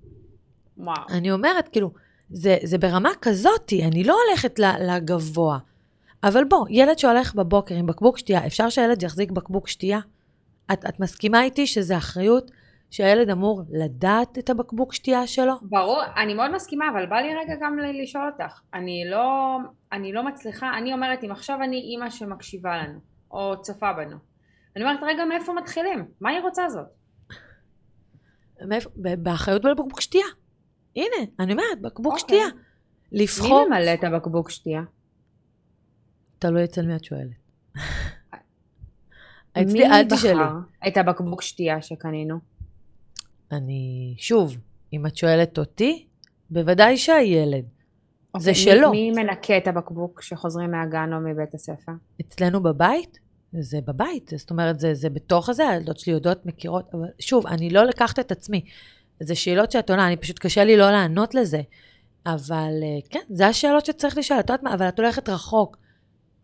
[0.77, 1.03] וואו.
[1.09, 1.91] אני אומרת, כאילו,
[2.29, 5.57] זה, זה ברמה כזאתי, אני לא הולכת לגבוה.
[6.23, 9.99] אבל בוא, ילד שהולך בבוקר עם בקבוק שתייה, אפשר שהילד יחזיק בקבוק שתייה?
[10.73, 12.51] את, את מסכימה איתי שזו אחריות
[12.91, 15.53] שהילד אמור לדעת את הבקבוק שתייה שלו?
[15.61, 18.61] ברור, אני מאוד מסכימה, אבל בא לי רגע גם לשאול אותך.
[18.73, 19.57] אני לא,
[19.91, 22.99] אני לא מצליחה, אני אומרת, אם עכשיו אני אימא שמקשיבה לנו,
[23.31, 24.17] או צופה בנו,
[24.75, 26.05] אני אומרת, רגע, מאיפה מתחילים?
[26.21, 26.87] מה היא רוצה זאת?
[28.95, 30.25] באחריות בבקבוק שתייה.
[30.95, 32.21] הנה, אני אומרת, בקבוק okay.
[32.21, 32.39] אוקיי.
[32.39, 32.47] שתייה.
[33.11, 33.63] לבחור...
[33.63, 34.81] מי ממלא את הבקבוק שתייה?
[36.39, 37.29] תלוי אצל מי את שואלת.
[39.57, 40.41] מי בחר
[40.87, 42.50] את הבקבוק שתייה שקנינו?
[43.51, 44.57] אני, שוב,
[44.93, 46.05] אם את שואלת אותי,
[46.49, 47.63] בוודאי שהילד.
[48.37, 48.91] Okay, זה אוקיי, שלו.
[48.91, 51.91] מי מנקה את הבקבוק כשחוזרים מהגן או מבית הספר?
[52.21, 53.19] אצלנו בבית?
[53.59, 57.69] זה בבית, זאת אומרת, זה, זה בתוך הזה, הילדות שלי יודעות, מכירות, אבל שוב, אני
[57.69, 58.65] לא לקחת את עצמי.
[59.19, 61.61] זה שאלות שאת עונה, אני פשוט קשה לי לא לענות לזה.
[62.25, 65.77] אבל אה, כן, זה השאלות שצריך לשאול, את יודעת מה, אבל את הולכת רחוק.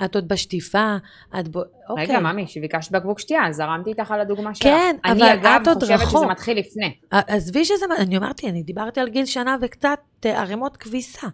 [0.05, 0.97] את עוד בשטיפה,
[1.39, 1.61] את בו...
[1.89, 2.05] אוקיי.
[2.05, 4.63] רגע, ממי, שביקשת בקבוק שתייה, זרמתי איתך על הדוגמה שלך.
[4.63, 5.21] כן, אבל
[5.61, 5.89] את עוד רחוק.
[5.89, 6.97] אני אגב חושבת שזה מתחיל לפני.
[7.11, 11.27] עזבי שזה, אני אמרתי, אני דיברתי על גיל שנה וקצת אה, ערימות כביסה.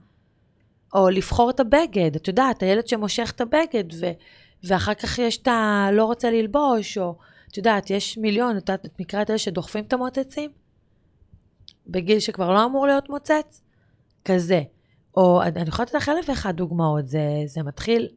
[0.93, 4.11] או לבחור את הבגד, את יודעת, הילד שמושך את הבגד, ו,
[4.63, 5.87] ואחר כך יש את ה...
[5.91, 7.15] לא רוצה ללבוש, או,
[7.51, 10.51] את יודעת, יש מיליון, את, את מכירה את אלה שדוחפים את המוצצים?
[11.87, 13.61] בגיל שכבר לא אמור להיות מוצץ?
[14.25, 14.61] כזה.
[15.17, 18.07] או אני יכולה לתת לך אלף ואחת דוגמאות, זה, זה מתחיל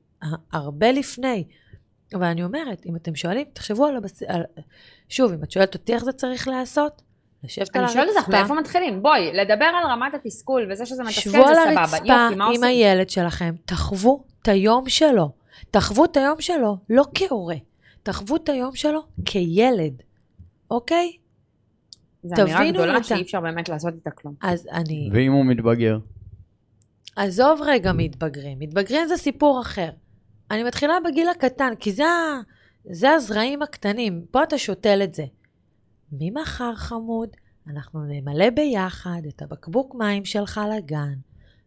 [0.53, 1.45] הרבה לפני.
[2.15, 4.23] אבל אני אומרת, אם אתם שואלים, תחשבו על הבסיס...
[4.29, 4.43] על...
[5.09, 7.03] שוב, אם את שואלת אותי איך זה צריך להיעשות,
[7.45, 7.99] לשבת על הרצפה.
[8.01, 9.03] אני שואלת אותך, מאיפה מתחילים?
[9.03, 11.53] בואי, לדבר על רמת התסכול וזה שזה מתסכל זה סבבה.
[11.53, 15.33] שבו על הרצפה עם הילד שלכם, תחוו את היום שלו.
[15.71, 17.57] תחוו את היום שלו, לא כהורה.
[18.03, 20.03] תחוו את היום שלו כילד,
[20.71, 21.13] אוקיי?
[22.23, 24.35] זו אמירה גדולה שאי אפשר באמת לעשות איתה כלום.
[24.43, 25.09] אז אני...
[25.13, 25.99] ואם הוא מתבגר?
[27.17, 28.59] עזוב רגע מתבגרים.
[28.59, 29.91] מתבגרים זה סיפור אחר.
[30.51, 32.05] אני מתחילה בגיל הקטן, כי זה,
[32.91, 34.27] זה הזרעים הקטנים.
[34.31, 35.25] פה אתה שותל את זה.
[36.13, 37.29] ממחר, חמוד,
[37.69, 41.15] אנחנו נמלא ביחד את הבקבוק מים שלך לגן,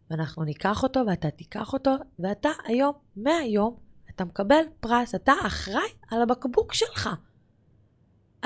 [0.09, 3.77] ואנחנו ניקח אותו ואתה תיקח אותו, ואתה היום, מהיום,
[4.09, 7.09] אתה מקבל פרס, אתה אחראי על הבקבוק שלך.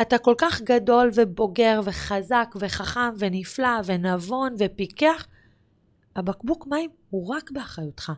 [0.02, 5.28] אתה כל כך גדול ובוגר וחזק וחכם ונפלא ונבון ופיקח,
[6.16, 8.12] הבקבוק מים הוא רק באחריותך.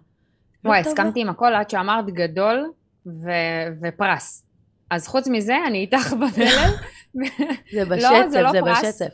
[0.66, 2.72] לא וואי, הסכמתי עם הכל עד שאמרת גדול
[3.06, 4.46] ו- ופרס.
[4.90, 6.70] אז חוץ מזה, אני איתך במלל.
[7.74, 8.80] זה בשצף, לא, זה, לא זה פרס.
[8.80, 9.08] בשצף.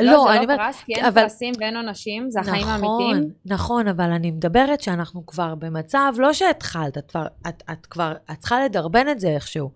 [0.00, 1.22] לא, לא, זה לא פרס, כי אין אבל...
[1.22, 3.32] פרסים ואין עונשים, זה החיים נכון, האמיתיים.
[3.46, 8.38] נכון, אבל אני מדברת שאנחנו כבר במצב, לא שהתחלת, את, כבר, את, את כבר, את
[8.38, 9.70] צריכה לדרבן את זה איכשהו.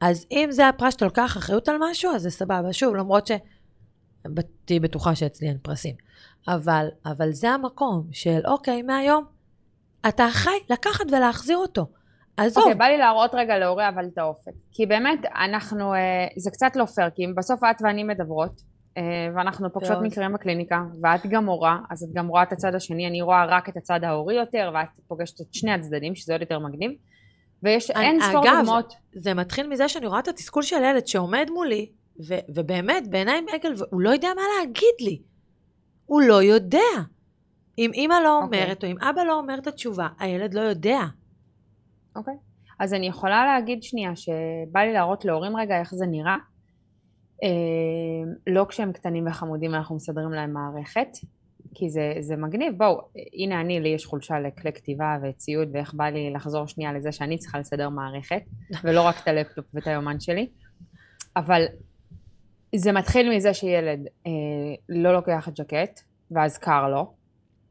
[0.00, 2.72] אז אם זה הפרס שאתה לוקח אחריות על משהו, אז זה סבבה.
[2.72, 3.32] שוב, למרות ש...
[4.64, 5.94] תהיי בטוחה שאצלי אין פרסים.
[6.48, 9.24] אבל, אבל זה המקום של, אוקיי, מהיום,
[10.08, 11.86] אתה אחראי לקחת ולהחזיר אותו.
[12.36, 12.62] עזוב.
[12.62, 14.52] אוקיי, בא לי להראות רגע להורי אבל את האופק.
[14.72, 18.60] כי באמת, אנחנו, אה, זה קצת לא פייר, כי בסוף את ואני מדברות,
[18.96, 19.02] אה,
[19.36, 23.22] ואנחנו פוגשות מקרים בקליניקה, ואת גם מורה, אז את גם רואה את הצד השני, אני
[23.22, 26.90] רואה רק את הצד ההורי יותר, ואת פוגשת את שני הצדדים, שזה עוד יותר מגניב.
[27.62, 28.92] ויש אין ספור דוגמאות.
[28.92, 31.90] אגב, זה מתחיל מזה שאני רואה את התסכול של ילד שעומד מולי,
[32.28, 35.22] ו- ובאמת, בעיניים עגל, הוא לא יודע מה להגיד לי.
[36.06, 36.78] הוא לא יודע.
[37.78, 38.62] אם אימא לא אוקיי.
[38.62, 38.86] אומרת, okay.
[38.86, 41.00] או אם אבא לא אומר את התשובה, הילד לא יודע.
[42.16, 42.34] אוקיי.
[42.34, 42.54] Okay.
[42.80, 46.36] אז אני יכולה להגיד שנייה, שבא לי להראות להורים רגע איך זה נראה.
[47.42, 51.08] אה, לא כשהם קטנים וחמודים אנחנו מסדרים להם מערכת,
[51.74, 52.74] כי זה, זה מגניב.
[52.78, 53.00] בואו,
[53.34, 57.38] הנה אני, לי יש חולשה לכלי כתיבה וציוד, ואיך בא לי לחזור שנייה לזה שאני
[57.38, 58.42] צריכה לסדר מערכת,
[58.84, 60.48] ולא רק את הלפטופ ואת היומן שלי.
[61.36, 61.62] אבל
[62.74, 64.32] זה מתחיל מזה שילד אה,
[64.88, 67.12] לא לוקח את ג'קט, ואז קר לו,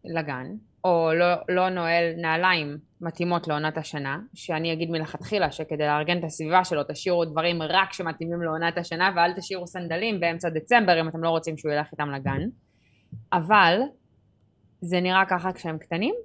[0.06, 0.46] לגן,
[0.84, 6.64] או לא, לא נועל נעליים מתאימות לעונת השנה, שאני אגיד מלכתחילה שכדי לארגן את הסביבה
[6.64, 11.30] שלו תשאירו דברים רק שמתאימים לעונת השנה ואל תשאירו סנדלים באמצע דצמבר אם אתם לא
[11.30, 12.42] רוצים שהוא ילך איתם לגן.
[13.34, 13.80] אבל
[14.82, 16.16] זה נראה ככה כשהם קטנים,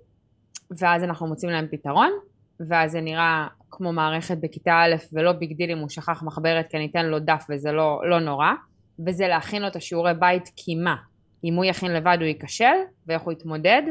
[0.78, 2.10] ואז אנחנו מוצאים להם פתרון,
[2.68, 6.76] ואז זה נראה כמו מערכת בכיתה א' ולא big deal אם הוא שכח מחברת כי
[6.76, 8.52] אני אתן לו דף וזה לא, לא נורא,
[9.06, 10.96] וזה להכין לו את השיעורי בית כי מה?
[11.44, 12.74] אם הוא יכין לבד הוא ייכשל
[13.06, 13.82] ואיך הוא יתמודד.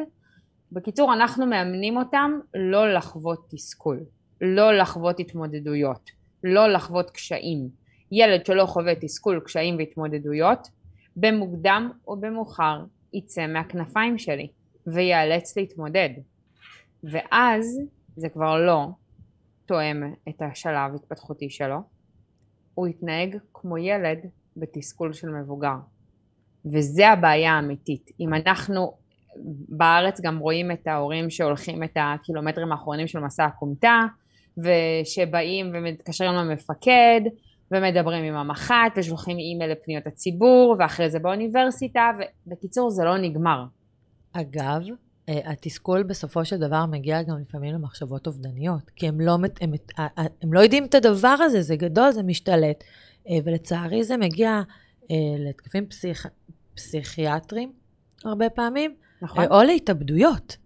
[0.71, 3.99] בקיצור אנחנו מאמנים אותם לא לחוות תסכול,
[4.41, 6.11] לא לחוות התמודדויות,
[6.43, 7.69] לא לחוות קשיים.
[8.11, 10.67] ילד שלא חווה תסכול, קשיים והתמודדויות,
[11.15, 12.83] במוקדם או במאוחר
[13.13, 14.47] יצא מהכנפיים שלי
[14.87, 16.09] וייאלץ להתמודד.
[17.03, 17.79] ואז
[18.15, 18.87] זה כבר לא
[19.65, 21.77] תואם את השלב התפתחותי שלו,
[22.73, 24.17] הוא יתנהג כמו ילד
[24.57, 25.75] בתסכול של מבוגר.
[26.65, 28.11] וזה הבעיה האמיתית.
[28.19, 28.93] אם אנחנו,
[29.69, 33.99] בארץ גם רואים את ההורים שהולכים את הקילומטרים האחרונים של מסע הכומתה,
[34.57, 37.21] ושבאים ומתקשרים למפקד,
[37.71, 42.11] ומדברים עם המח"ט, ושולחים אימייל לפניות הציבור, ואחרי זה באוניברסיטה,
[42.47, 43.63] ובקיצור זה לא נגמר.
[44.33, 44.81] אגב,
[45.29, 49.73] אה, התסכול בסופו של דבר מגיע גם לפעמים למחשבות אובדניות, כי הם לא, הם, הם,
[50.41, 52.83] הם לא יודעים את הדבר הזה, זה גדול, זה משתלט,
[53.29, 54.61] אה, ולצערי זה מגיע אה,
[55.39, 56.27] להתקפים פסיכ...
[56.75, 57.71] פסיכיאטרים
[58.25, 59.45] הרבה פעמים, נכון.
[59.51, 60.57] או להתאבדויות.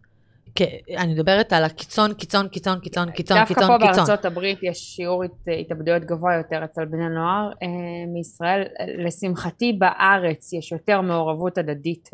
[0.98, 3.68] אני מדברת על הקיצון, קיצון, קיצון, קיצון, קיצון, קיצון, קיצון.
[3.68, 5.24] דווקא פה בארצות הברית יש שיעור
[5.62, 7.68] התאבדויות גבוה יותר אצל בני נוער אה,
[8.14, 8.64] מישראל.
[8.98, 12.10] לשמחתי בארץ יש יותר מעורבות הדדית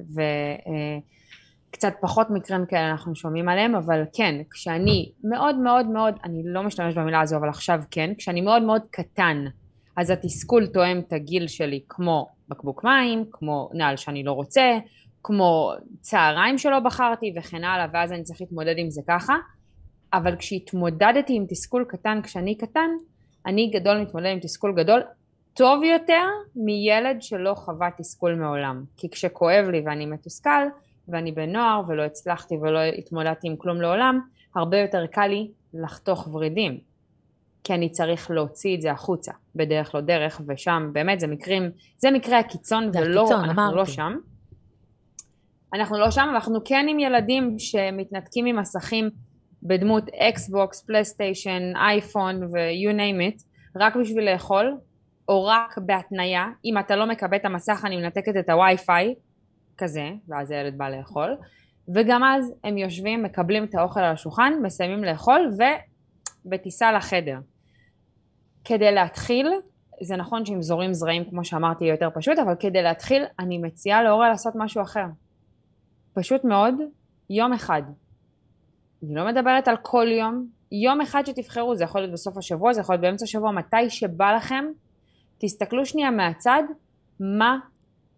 [1.70, 6.42] וקצת אה, פחות מקרים כאלה אנחנו שומעים עליהם, אבל כן, כשאני מאוד מאוד מאוד, אני
[6.46, 9.46] לא משתמשת במילה הזו, אבל עכשיו כן, כשאני מאוד מאוד קטן,
[9.98, 14.78] אז התסכול תואם את הגיל שלי כמו בקבוק מים, כמו נעל שאני לא רוצה,
[15.24, 19.36] כמו צהריים שלא בחרתי וכן הלאה, ואז אני צריך להתמודד עם זה ככה.
[20.14, 22.90] אבל כשהתמודדתי עם תסכול קטן כשאני קטן,
[23.46, 25.02] אני גדול מתמודד עם תסכול גדול
[25.54, 26.24] טוב יותר
[26.56, 28.84] מילד שלא חווה תסכול מעולם.
[28.98, 30.68] כי כשכואב לי ואני מתוסכל,
[31.08, 34.20] ואני בן נוער ולא הצלחתי ולא התמודדתי עם כלום לעולם,
[34.56, 36.80] הרבה יותר קל לי לחתוך ורידים.
[37.68, 42.12] כי אני צריך להוציא את זה החוצה, בדרך לא דרך, ושם באמת זה מקרים, זה
[42.12, 43.76] מקרה הקיצון, ולא, הקיצון, אנחנו אמרתי.
[43.76, 44.14] לא שם.
[45.74, 49.10] אנחנו לא שם, אנחנו כן עם ילדים שמתנתקים ממסכים
[49.64, 53.44] בדמות אקסבוקס, פלייסטיישן, אייפון ו-you name it,
[53.76, 54.78] רק בשביל לאכול,
[55.30, 59.16] או רק בהתניה, אם אתה לא מקבל את המסך אני מנתקת את הווי-פיי,
[59.78, 61.38] כזה, ואז הילד בא לאכול,
[61.96, 65.50] וגם אז הם יושבים, מקבלים את האוכל על השולחן, מסיימים לאכול,
[66.46, 67.38] ובטיסה לחדר.
[68.68, 69.48] כדי להתחיל,
[70.02, 74.04] זה נכון שאם זורים זרעים כמו שאמרתי יהיה יותר פשוט, אבל כדי להתחיל אני מציעה
[74.04, 75.06] להורה לעשות משהו אחר.
[76.14, 76.74] פשוט מאוד,
[77.30, 77.82] יום אחד.
[79.04, 82.82] אני לא מדברת על כל יום, יום אחד שתבחרו, זה יכול להיות בסוף השבוע, זה
[82.82, 84.66] יכול להיות באמצע השבוע, מתי שבא לכם,
[85.38, 86.64] תסתכלו שנייה מהצד,
[87.20, 87.60] מה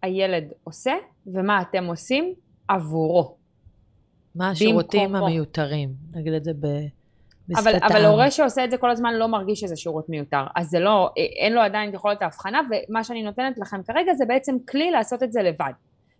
[0.02, 0.94] הילד עושה
[1.26, 2.34] ומה אתם עושים
[2.68, 3.36] עבורו.
[4.34, 6.66] מה השירותים המיותרים, נגיד את זה ב...
[7.58, 10.80] אבל, אבל הורה שעושה את זה כל הזמן לא מרגיש שזה שירות מיותר, אז זה
[10.80, 15.22] לא, אין לו עדיין יכולת ההבחנה, ומה שאני נותנת לכם כרגע זה בעצם כלי לעשות
[15.22, 15.72] את זה לבד,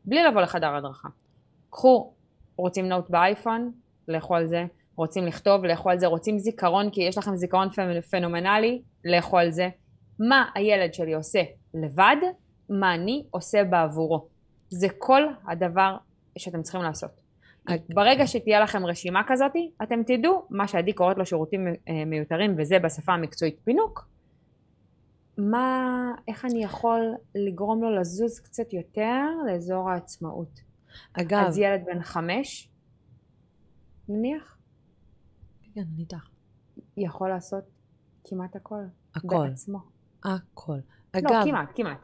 [0.04, 1.08] בלי לבוא לחדר הדרכה.
[1.70, 2.12] קחו,
[2.56, 3.72] רוצים נוט באייפון,
[4.08, 4.64] לכו על זה,
[4.96, 7.68] רוצים לכתוב, לכו על זה, רוצים זיכרון, כי יש לכם זיכרון
[8.10, 9.68] פנומנלי, לכו על זה.
[10.18, 11.42] מה הילד שלי עושה
[11.74, 12.16] לבד,
[12.68, 14.26] מה אני עושה בעבורו.
[14.68, 15.96] זה כל הדבר
[16.38, 17.19] שאתם צריכים לעשות.
[17.94, 22.78] ברגע שתהיה לכם רשימה כזאת, אתם תדעו מה שעדי קוראת לו שירותים אה, מיותרים, וזה
[22.78, 24.08] בשפה המקצועית פינוק.
[25.38, 30.60] מה, איך אני יכול לגרום לו לזוז קצת יותר לאזור העצמאות.
[31.12, 31.44] אגב...
[31.46, 32.68] אז ילד בן חמש,
[34.08, 34.58] נניח?
[35.74, 36.28] כן, אני איתך.
[36.96, 37.64] יכול לעשות
[38.24, 38.82] כמעט הכל.
[39.14, 39.48] הכל.
[39.48, 39.78] בעצמו.
[40.24, 40.78] הכל.
[41.14, 41.98] לא, אגב, לא, כמעט, כמעט.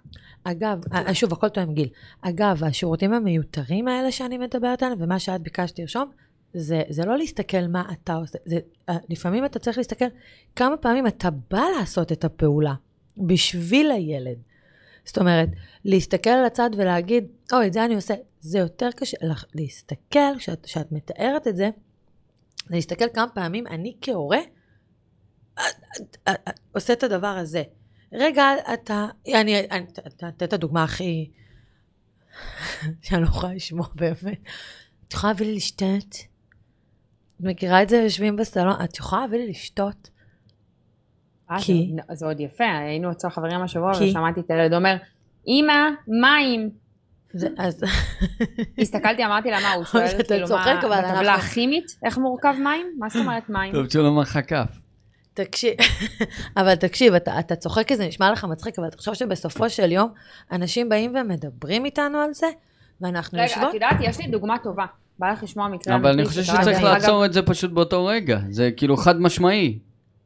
[0.45, 1.15] אגב, כמעט.
[1.15, 1.89] שוב, הכל תואם גיל.
[2.21, 6.11] אגב, השירותים המיותרים האלה שאני מדברת עליהם, ומה שאת ביקשת לרשום,
[6.55, 8.59] זה, זה לא להסתכל מה אתה עושה, זה,
[9.09, 10.05] לפעמים אתה צריך להסתכל
[10.57, 12.75] כמה פעמים אתה בא לעשות את הפעולה
[13.17, 14.37] בשביל הילד.
[15.05, 15.49] זאת אומרת,
[15.85, 19.17] להסתכל על הצד ולהגיד, אוי, את זה אני עושה, זה יותר קשה,
[19.55, 21.71] להסתכל, כשאת מתארת את זה,
[22.71, 24.39] להסתכל כמה פעמים אני כהורה
[26.73, 27.63] עושה את הדבר הזה.
[28.17, 29.61] רגע, אתה, אני,
[30.07, 31.31] אתן את הדוגמה הכי,
[33.03, 34.39] שאני לא יכולה לשמוע באמת.
[35.09, 36.17] את יכולה להביא לי לשתות?
[37.37, 40.11] את מכירה את זה, יושבים בסלון, את יכולה להביא לי לשתות?
[41.51, 41.93] אה, כי...
[42.13, 43.93] זה, עוד יפה, היינו אצל חברים השבוע.
[44.01, 44.97] ושמעתי את הילד אומר,
[45.49, 46.71] אמא, מים.
[47.33, 47.85] זה, אז...
[48.79, 52.87] הסתכלתי, אמרתי לה, מה, הוא שואל כאילו מה, בטבלה הכימית, איך מורכב מים?
[52.99, 53.73] מה זאת אומרת מים?
[53.73, 54.86] טוב שלא מרחה כף.
[55.37, 55.75] תקשיב,
[56.57, 60.09] אבל תקשיב, אתה, אתה צוחק כי זה נשמע לך מצחיק, אבל תחשוב שבסופו של יום,
[60.53, 62.47] אנשים באים ומדברים איתנו על זה,
[63.01, 63.59] ואנחנו יושבות...
[63.63, 64.85] רגע, את יודעת, יש לי דוגמה טובה.
[65.19, 68.71] בא לך לשמוע מקרה אבל אני חושב שצריך לעצור את זה פשוט באותו רגע, זה
[68.77, 69.79] כאילו חד משמעי.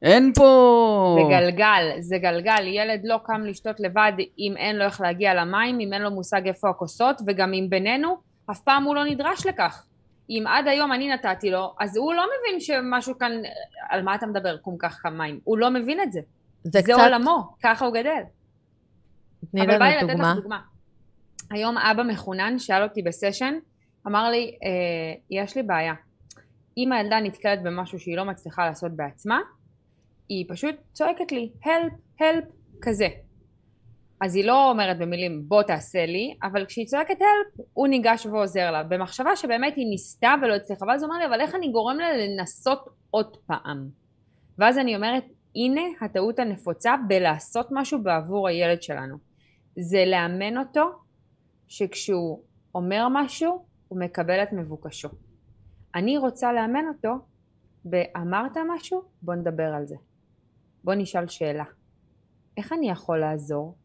[0.03, 1.19] אין פה...
[1.19, 2.67] זה גלגל, זה גלגל.
[2.67, 6.47] ילד לא קם לשתות לבד אם אין לו איך להגיע למים, אם אין לו מושג
[6.47, 8.17] איפה הכוסות, וגם אם בינינו,
[8.51, 9.85] אף פעם הוא לא נדרש לכך.
[10.31, 13.33] אם עד היום אני נתתי לו, אז הוא לא מבין שמשהו כאן,
[13.89, 15.41] על מה אתה מדבר, קום קח כמה מים.
[15.45, 16.21] הוא לא מבין את זה.
[16.65, 16.99] זה, זה קצת...
[16.99, 18.23] עולמו, ככה הוא גדל.
[19.51, 20.35] תני לנו דוגמה.
[20.35, 20.61] דוגמה.
[21.51, 23.55] היום אבא מחונן שאל אותי בסשן,
[24.07, 25.95] אמר לי, אה, יש לי בעיה.
[26.77, 29.41] אם הילדה נתקלת במשהו שהיא לא מצליחה לעשות בעצמה,
[30.29, 32.45] היא פשוט צועקת לי, help, help,
[32.83, 33.09] כזה.
[34.21, 38.71] אז היא לא אומרת במילים בוא תעשה לי, אבל כשהיא צועקת help הוא ניגש ועוזר
[38.71, 41.99] לה, במחשבה שבאמת היא ניסתה ולא הצליחה, ואז הוא אומר לי אבל איך אני גורם
[41.99, 43.89] לה לנסות עוד פעם?
[44.59, 45.25] ואז אני אומרת
[45.57, 49.17] הנה הטעות הנפוצה בלעשות משהו בעבור הילד שלנו,
[49.79, 50.91] זה לאמן אותו
[51.69, 52.43] שכשהוא
[52.75, 55.09] אומר משהו הוא מקבל את מבוקשו.
[55.95, 57.11] אני רוצה לאמן אותו
[57.85, 59.03] באמרת משהו?
[59.23, 59.97] בוא נדבר על זה.
[60.85, 61.65] בוא נשאל שאלה.
[62.57, 63.77] איך אני יכול לעזור?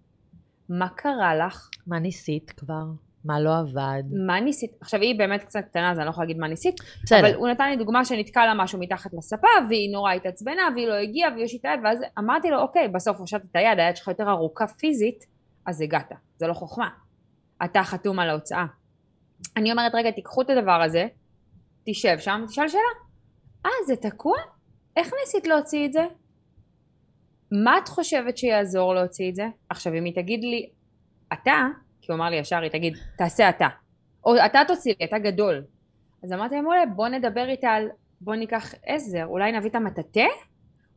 [0.70, 1.70] מה קרה לך?
[1.88, 2.84] מה ניסית כבר?
[3.26, 4.04] מה לא עבד?
[4.28, 4.72] מה ניסית?
[4.82, 7.20] עכשיו היא באמת קצת קטנה אז אני לא יכולה להגיד מה ניסית, בסדר.
[7.20, 10.94] אבל הוא נתן לי דוגמה שנתקע לה משהו מתחת לספה והיא נורא התעצבנה והיא לא
[10.94, 14.30] הגיעה והיא הושיטה יד ואז אמרתי לו אוקיי בסוף הושטת את היד, היד שלך יותר
[14.30, 15.26] ארוכה פיזית
[15.66, 16.90] אז הגעת, זה לא חוכמה.
[17.66, 18.66] אתה חתום על ההוצאה.
[19.58, 21.08] אני אומרת רגע תיקחו את הדבר הזה,
[21.86, 22.82] תשב שם, תשאל שאלה.
[23.66, 24.38] אה זה תקוע?
[24.98, 26.06] איך ניסית להוציא את זה?
[27.64, 29.48] מה את חושבת שיעזור להוציא את זה?
[29.70, 30.70] עכשיו אם היא תגיד לי
[31.34, 31.68] אתה,
[32.02, 33.68] כי הוא אמר לי ישר, היא תגיד תעשה אתה.
[34.26, 35.64] או אתה תוציא לי, אתה גדול.
[36.24, 37.90] אז אמרתי לה מעולה, בוא נדבר איתה על,
[38.22, 40.28] בוא ניקח עזר, אולי נביא את המטאטא?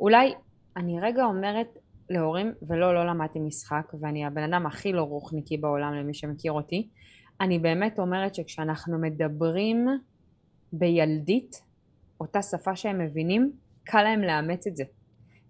[0.01, 0.35] אולי,
[0.77, 1.69] אני רגע אומרת
[2.11, 6.89] להורים, ולא, לא למדתי משחק, ואני הבן אדם הכי לא רוחניקי בעולם למי שמכיר אותי,
[7.41, 9.87] אני באמת אומרת שכשאנחנו מדברים
[10.73, 11.63] בילדית,
[12.21, 13.53] אותה שפה שהם מבינים,
[13.85, 14.85] קל להם לאמץ את זה.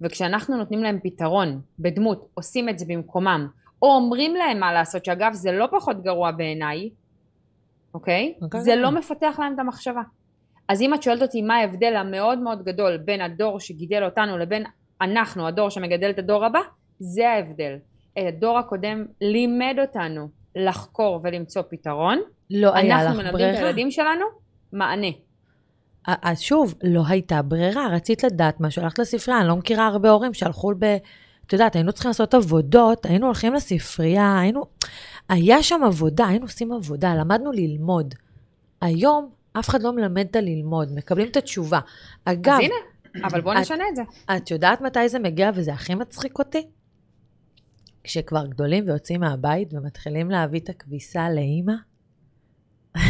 [0.01, 3.49] וכשאנחנו נותנים להם פתרון בדמות, עושים את זה במקומם,
[3.83, 6.91] או אומרים להם מה לעשות, שאגב זה לא פחות גרוע בעיניי,
[7.95, 8.35] אוקיי?
[8.43, 8.61] אוקיי.
[8.61, 10.03] זה לא מפתח להם את המחשבה.
[10.69, 14.65] אז אם את שואלת אותי מה ההבדל המאוד מאוד גדול בין הדור שגידל אותנו לבין
[15.01, 16.61] אנחנו, הדור שמגדל את הדור הבא,
[16.99, 17.77] זה ההבדל.
[18.17, 22.19] הדור הקודם לימד אותנו לחקור ולמצוא פתרון,
[22.51, 23.67] לא היה לך אנחנו מלמדים את ברירה.
[23.67, 24.25] הילדים שלנו
[24.73, 25.07] מענה.
[26.23, 30.35] אז שוב, לא הייתה ברירה, רצית לדעת משהו, הלכת לספרייה, אני לא מכירה הרבה הורים
[30.35, 30.97] שהלכו ב...
[31.47, 34.65] את יודעת, היינו צריכים לעשות עבודות, היינו הולכים לספרייה, היינו...
[35.29, 38.15] היה שם עבודה, היינו עושים עבודה, למדנו ללמוד.
[38.81, 41.81] היום אף אחד לא מלמד את הללמוד, מקבלים את התשובה.
[42.25, 44.03] אגב, אז הנה, אבל בואו נשנה את זה.
[44.37, 46.67] את יודעת מתי זה מגיע וזה הכי מצחיק אותי?
[48.05, 51.73] כשכבר גדולים ויוצאים מהבית ומתחילים להביא את הכביסה לאימא.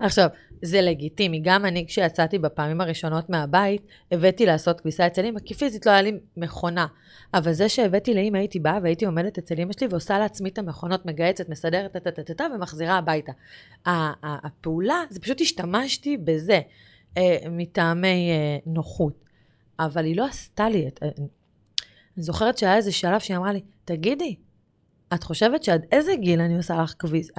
[0.00, 0.28] עכשיו,
[0.62, 1.40] זה לגיטימי.
[1.44, 6.02] גם אני, כשיצאתי בפעמים הראשונות מהבית, הבאתי לעשות כביסה אצל אמא, כי פיזית לא היה
[6.02, 6.86] לי מכונה.
[7.34, 11.06] אבל זה שהבאתי לאמא, הייתי באה והייתי עומדת אצל אמא שלי ועושה לעצמי את המכונות,
[11.06, 13.32] מגהצת, מסדרת, טה-טה-טה, ומחזירה הביתה.
[13.86, 16.60] הפעולה, זה פשוט השתמשתי בזה,
[17.16, 19.24] אה, מטעמי אה, נוחות.
[19.78, 21.02] אבל היא לא עשתה לי את...
[21.02, 24.36] אני זוכרת שהיה איזה שלב שהיא אמרה לי, תגידי,
[25.14, 27.30] את חושבת שעד איזה גיל אני עושה לך כביס?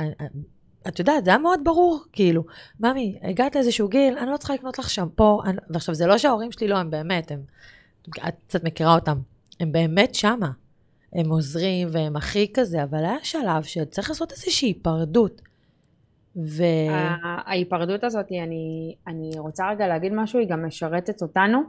[0.88, 2.44] את יודעת, זה היה מאוד ברור, כאילו,
[2.80, 5.58] ממי, הגעת לאיזשהו גיל, אני לא צריכה לקנות לך שמפו, אני...
[5.70, 7.42] ועכשיו, זה לא שההורים שלי לא, הם באמת, הם,
[8.28, 9.18] את קצת מכירה אותם,
[9.60, 10.52] הם באמת שמה.
[11.14, 15.42] הם עוזרים והם הכי כזה, אבל היה שלב שצריך לעשות איזושהי היפרדות.
[16.36, 16.64] ו...
[17.46, 21.60] ההיפרדות הזאת, אני, אני רוצה רגע להגיד משהו, היא גם משרתת אותנו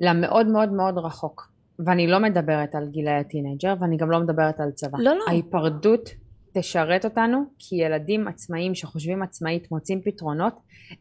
[0.00, 1.50] למאוד מאוד מאוד רחוק.
[1.78, 4.98] ואני לא מדברת על גילי הטינג'ר, ואני גם לא מדברת על צבא.
[4.98, 5.24] לא, לא.
[5.28, 6.10] ההיפרדות
[6.58, 10.54] תשרת אותנו, כי ילדים עצמאיים שחושבים עצמאית מוצאים פתרונות,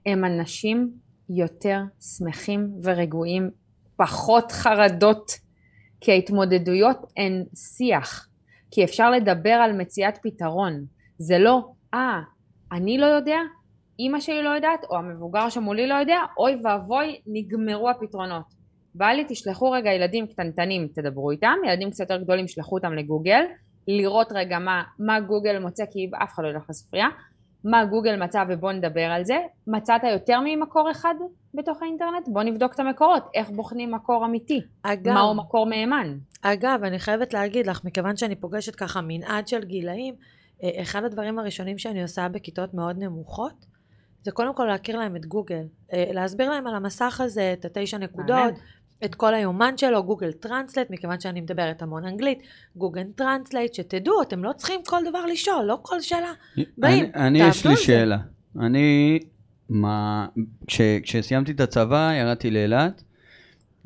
[0.05, 0.91] הם אנשים
[1.29, 1.81] יותר
[2.17, 3.49] שמחים ורגועים,
[3.97, 5.31] פחות חרדות,
[6.01, 8.27] כי ההתמודדויות הן שיח,
[8.71, 10.85] כי אפשר לדבר על מציאת פתרון.
[11.17, 12.19] זה לא, אה,
[12.71, 13.37] אני לא יודע,
[13.99, 18.45] אימא שלי לא יודעת, או המבוגר שמולי לא יודע, אוי ואבוי, נגמרו הפתרונות.
[18.95, 23.43] בא לי, תשלחו רגע ילדים קטנטנים, תדברו איתם, ילדים קצת יותר גדולים, שלחו אותם לגוגל,
[23.87, 27.07] לראות רגע מה, מה גוגל מוצא, כי אף אחד לא ילך לספרייה,
[27.63, 29.37] מה גוגל מצא ובוא נדבר על זה.
[29.67, 31.15] מצאת יותר ממקור אחד
[31.53, 32.27] בתוך האינטרנט?
[32.27, 36.17] בוא נבדוק את המקורות, איך בוחנים מקור אמיתי, אגב, מהו מקור מהימן.
[36.41, 40.15] אגב, אני חייבת להגיד לך, מכיוון שאני פוגשת ככה מנעד של גילאים,
[40.63, 43.65] אה, אחד הדברים הראשונים שאני עושה בכיתות מאוד נמוכות,
[44.21, 45.63] זה קודם כל להכיר להם את גוגל.
[45.93, 48.53] אה, להסביר להם על המסך הזה, את התשע נקודות.
[49.05, 52.39] את כל היומן שלו, Google Translate, מכיוון שאני מדברת המון אנגלית,
[52.75, 56.31] Google Translate, שתדעו, אתם לא צריכים כל דבר לשאול, לא כל שאלה.
[56.77, 57.77] באים, אני, אני יש לי.
[57.77, 58.17] שאלה.
[58.59, 59.19] אני,
[59.69, 60.27] מה,
[60.67, 63.03] כש, כשסיימתי את הצבא, ירדתי לאילת,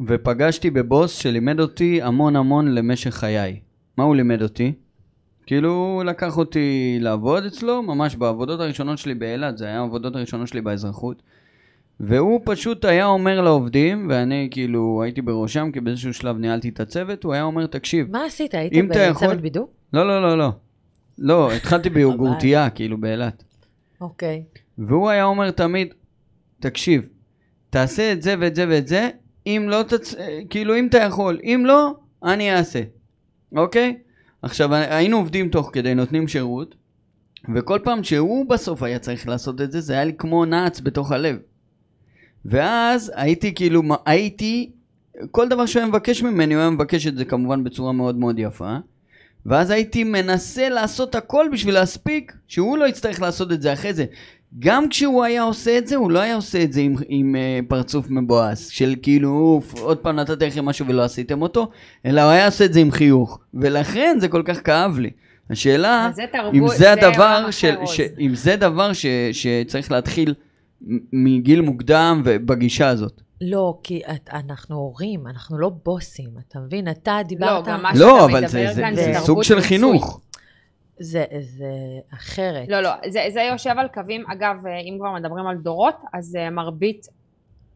[0.07, 3.59] ופגשתי בבוס שלימד אותי המון המון למשך חיי.
[3.97, 4.73] מה הוא לימד אותי?
[5.45, 10.47] כאילו, הוא לקח אותי לעבוד אצלו, ממש בעבודות הראשונות שלי באילת, זה היה העבודות הראשונות
[10.47, 11.21] שלי באזרחות.
[11.99, 17.23] והוא פשוט היה אומר לעובדים, ואני כאילו הייתי בראשם, כי באיזשהו שלב ניהלתי את הצוות,
[17.23, 18.53] הוא היה אומר, תקשיב, מה עשית?
[18.55, 19.69] היית אתה יכול- בצוות בידור?
[19.93, 20.49] לא, לא, לא, לא.
[21.17, 23.43] לא, התחלתי ביוגורטייה, כאילו, באילת.
[24.01, 24.43] אוקיי.
[24.77, 25.93] והוא היה אומר תמיד,
[26.59, 27.07] תקשיב,
[27.69, 29.09] תעשה את זה ואת זה ואת זה,
[29.47, 30.15] אם לא תצ...
[30.49, 32.81] כאילו אם אתה יכול, אם לא, אני אעשה,
[33.57, 33.97] אוקיי?
[34.41, 36.75] עכשיו, היינו עובדים תוך כדי, נותנים שירות,
[37.55, 41.11] וכל פעם שהוא בסוף היה צריך לעשות את זה, זה היה לי כמו נעץ בתוך
[41.11, 41.35] הלב.
[42.45, 44.69] ואז הייתי כאילו, הייתי,
[45.31, 48.39] כל דבר שהוא היה מבקש ממני, הוא היה מבקש את זה כמובן בצורה מאוד מאוד
[48.39, 48.77] יפה.
[49.45, 54.05] ואז הייתי מנסה לעשות הכל בשביל להספיק, שהוא לא יצטרך לעשות את זה אחרי זה.
[54.59, 57.69] גם כשהוא היה עושה את זה, הוא לא היה עושה את זה עם, עם uh,
[57.69, 61.69] פרצוף מבואס, של כאילו, אוף, עוד פעם נתתי לכם משהו ולא עשיתם אותו,
[62.05, 63.39] אלא הוא היה עושה את זה עם חיוך.
[63.53, 65.09] ולכן זה כל כך כאב לי.
[65.49, 67.99] השאלה, זה תרבות, אם זה זה הדבר, של, ש.
[68.19, 70.33] אם זה דבר ש, שצריך להתחיל
[71.13, 73.21] מגיל מוקדם ובגישה הזאת.
[73.41, 76.87] לא, כי את, אנחנו הורים, אנחנו לא בוסים, אתה מבין?
[76.87, 77.67] אתה דיברת...
[77.67, 79.67] גם מה לא, שאתה אבל מדבר זה, זה, כאן זה, זה סוג של מיצוי.
[79.69, 80.21] חינוך.
[80.99, 81.65] זה, זה
[82.13, 82.67] אחרת.
[82.69, 86.35] לא, לא, זה, זה יושב על קווים, אגב, אה, אם כבר מדברים על דורות, אז
[86.35, 87.07] אה, מרבית...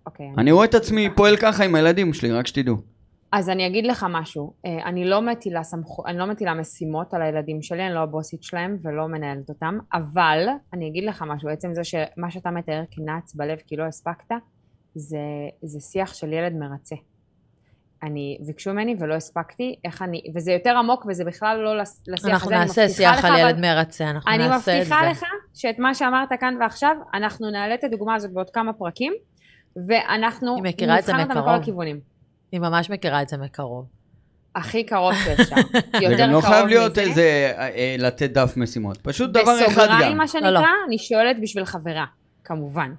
[0.06, 0.32] אוקיי.
[0.38, 2.93] אני רואה את עצמי פועל ככה עם הילדים שלי, רק שתדעו.
[3.36, 7.22] אז אני אגיד לך משהו, אה, אני לא מטילה סמכו, אני לא מטילה משימות על
[7.22, 11.74] הילדים שלי, אני לא הבוסית שלהם ולא מנהלת אותם, אבל אני אגיד לך משהו, עצם
[11.74, 14.36] זה שמה שאתה מתאר כנעץ בלב כי לא הספקת,
[14.96, 15.18] זה,
[15.62, 16.96] זה שיח של ילד מרצה.
[18.04, 21.78] אני, ביקשו ממני ולא הספקתי, איך אני, וזה יותר עמוק וזה בכלל לא
[22.08, 24.94] לשיח אנחנו הזה, אני נעשה שיח על ילד מרצה, אנחנו אני נעשה את זה.
[24.94, 25.24] מבטיחה לך
[25.54, 29.14] שאת מה שאמרת כאן ועכשיו, אנחנו נעלה את הדוגמה הזאת בעוד כמה פרקים,
[29.88, 31.42] ואנחנו נבחן אותה.
[31.42, 32.13] מכל הכיוונים.
[32.54, 33.86] היא ממש מכירה את זה מקרוב.
[34.56, 35.56] הכי קרוב שאפשר.
[36.00, 36.98] זה יותר גם לא קרוב חייב להיות.
[36.98, 38.98] איזה, אה, לתת דף משימות.
[38.98, 40.18] פשוט דבר אחד בסוגריים, גם.
[40.18, 40.60] מה לא, שנקרא, לא.
[40.88, 42.06] אני שואלת בשביל חברה,
[42.44, 42.94] כמובן.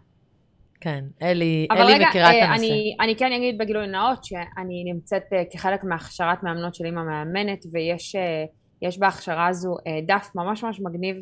[0.80, 2.66] כן, אלי, אבל אלי רגע, מכירה את אה, הנושא.
[2.66, 7.64] אני, אני כן אגיד בגילוי נאות שאני נמצאת אה, כחלק מהכשרת מאמנות של אימא מאמנת
[7.72, 8.44] ויש אה,
[8.82, 11.16] יש בהכשרה הזו אה, דף ממש ממש מגניב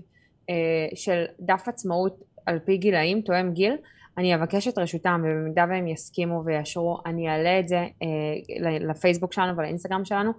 [0.51, 0.55] אה,
[0.95, 3.77] של דף עצמאות על פי גילאים, תואם גיל.
[4.19, 9.57] אני אבקש את רשותם ובמידה והם יסכימו ויאשרו אני אעלה את זה אה, לפייסבוק שלנו
[9.57, 10.33] ולאינסטגרם שלנו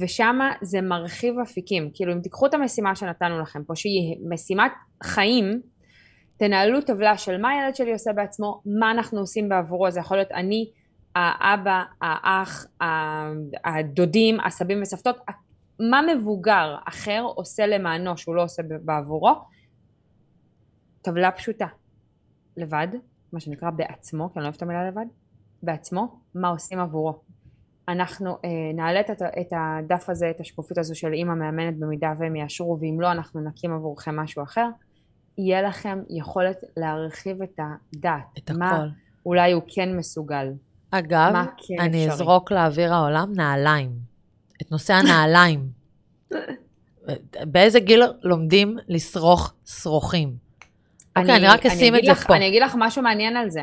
[0.00, 5.60] ושם זה מרחיב אפיקים, כאילו אם תיקחו את המשימה שנתנו לכם פה שהיא משימת חיים
[6.36, 10.32] תנהלו טבלה של מה הילד שלי עושה בעצמו, מה אנחנו עושים בעבורו, זה יכול להיות
[10.32, 10.70] אני,
[11.14, 12.66] האבא, האח,
[13.64, 15.16] הדודים, הסבים וסבתות,
[15.80, 19.34] מה מבוגר אחר עושה למענו שהוא לא עושה בעבורו,
[21.02, 21.66] טבלה פשוטה,
[22.56, 22.88] לבד,
[23.32, 25.06] מה שנקרא בעצמו, כי אני לא אוהבת את המילה לבד,
[25.62, 27.20] בעצמו, מה עושים עבורו.
[27.88, 32.36] אנחנו אה, נעלה את, את הדף הזה, את השקופית הזו של אימא מאמנת במידה והם
[32.36, 34.68] יאשרו, ואם לא אנחנו נקים עבורכם משהו אחר.
[35.38, 38.22] יהיה לכם יכולת להרחיב את הדעת.
[38.38, 38.88] את מה הכל.
[39.26, 40.52] אולי הוא כן מסוגל.
[40.90, 42.14] אגב, מה כן אני אפשרי.
[42.14, 43.90] אזרוק לאוויר העולם נעליים.
[44.62, 45.68] את נושא הנעליים.
[47.52, 50.36] באיזה גיל לומדים לשרוך שרוכים?
[51.16, 52.36] אוקיי, אני רק אשים את זה לך, פה.
[52.36, 53.60] אני אגיד לך משהו מעניין על זה.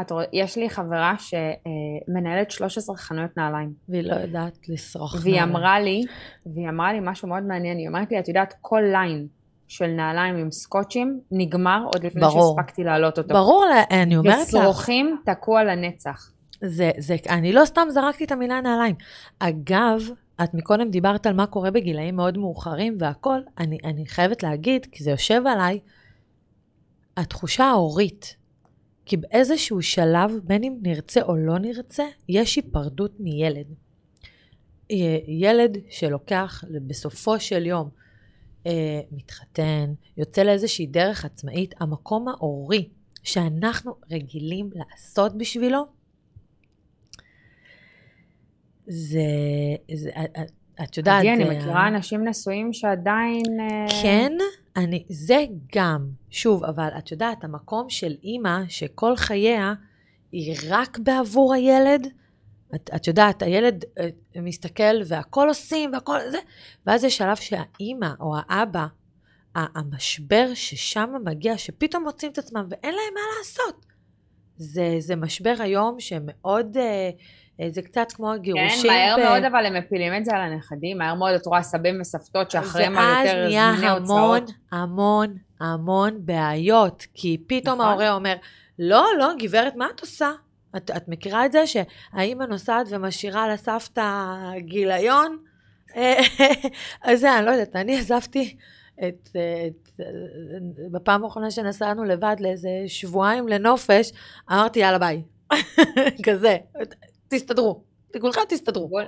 [0.00, 3.72] את רוא, יש לי חברה שמנהלת 13 חנויות נעליים.
[3.88, 5.56] והיא לא יודעת לשרוך והיא נעליים.
[5.56, 6.02] אמרה לי,
[6.46, 9.26] והיא אמרה לי משהו מאוד מעניין, היא אומרת לי, את יודעת, כל ליין
[9.68, 12.56] של נעליים עם סקוטשים נגמר עוד לפני ברור.
[12.56, 13.34] שהספקתי להעלות אותו.
[13.34, 16.30] ברור, אני אומרת לך, ושרוכים תקוע לנצח.
[16.60, 18.94] זה, זה, אני לא סתם זרקתי את המילה נעליים.
[19.38, 20.00] אגב,
[20.44, 25.04] את מקודם דיברת על מה קורה בגילאים מאוד מאוחרים והכל, אני, אני חייבת להגיד, כי
[25.04, 25.78] זה יושב עליי,
[27.16, 28.36] התחושה ההורית.
[29.06, 33.66] כי באיזשהו שלב, בין אם נרצה או לא נרצה, יש היפרדות מילד.
[35.26, 37.88] ילד שלוקח בסופו של יום,
[38.66, 42.88] אה, מתחתן, יוצא לאיזושהי דרך עצמאית, המקום ההורי
[43.22, 45.86] שאנחנו רגילים לעשות בשבילו,
[48.86, 49.20] זה,
[49.94, 50.10] זה
[50.82, 53.60] את, יודעת, עדי, אני מכירה אנשים נשואים שעדיין...
[53.60, 54.32] אה, כן,
[54.76, 55.44] אני, זה
[55.74, 59.74] גם, שוב, אבל את יודעת, המקום של אימא שכל חייה
[60.32, 62.08] היא רק בעבור הילד,
[62.74, 66.38] את, את יודעת, הילד אה, מסתכל והכל עושים והכל זה,
[66.86, 68.86] ואז יש שלב שהאימא או האבא,
[69.54, 73.86] המשבר ששם מגיע, שפתאום מוצאים את עצמם ואין להם מה לעשות.
[74.56, 77.10] זה, זה משבר היום שמאוד, אה,
[77.60, 78.82] אה, זה קצת כמו הגירושים.
[78.82, 81.62] כן, מהר ב- מאוד אבל הם מפילים את זה על הנכדים, מהר מאוד את רואה
[81.62, 84.50] סבים וסבתות שאחריהם על ואז יותר נהיה זמני המון, הוצאות.
[84.72, 87.06] המון, המון בעיות.
[87.14, 87.90] כי פתאום נכון.
[87.90, 88.34] ההורה אומר,
[88.78, 90.30] לא, לא, גברת, מה את עושה?
[90.76, 95.38] את, את מכירה את זה שהאימא נוסעת ומשאירה לסבתא גיליון?
[97.02, 98.56] אז זה, אני לא יודעת, אני עזבתי
[98.98, 99.28] את,
[99.66, 100.00] את,
[100.92, 104.12] בפעם האחרונה שנסענו לבד לאיזה שבועיים לנופש,
[104.52, 105.22] אמרתי, יאללה, ביי.
[106.26, 106.56] כזה,
[107.28, 107.82] תסתדרו,
[108.20, 108.88] כולכם תסתדרו.
[108.88, 109.04] בול,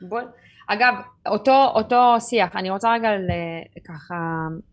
[0.00, 0.24] בול.
[0.66, 0.94] אגב,
[1.26, 3.30] אותו, אותו שיח, אני רוצה רגע ל,
[3.84, 4.14] ככה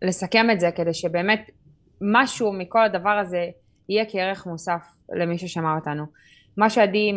[0.02, 1.50] לסכם את זה, כדי שבאמת
[2.00, 3.46] משהו מכל הדבר הזה
[3.88, 6.04] יהיה כערך מוסף למי ששמע אותנו.
[6.56, 7.12] מה שעדי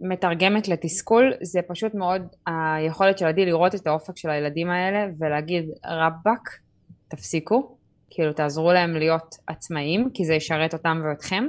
[0.00, 5.64] מתרגמת לתסכול זה פשוט מאוד היכולת של עדי לראות את האופק של הילדים האלה ולהגיד
[5.86, 6.58] רבאק
[7.08, 7.76] תפסיקו.
[8.10, 11.44] כאילו תעזרו להם להיות עצמאים כי זה ישרת אותם ואתכם.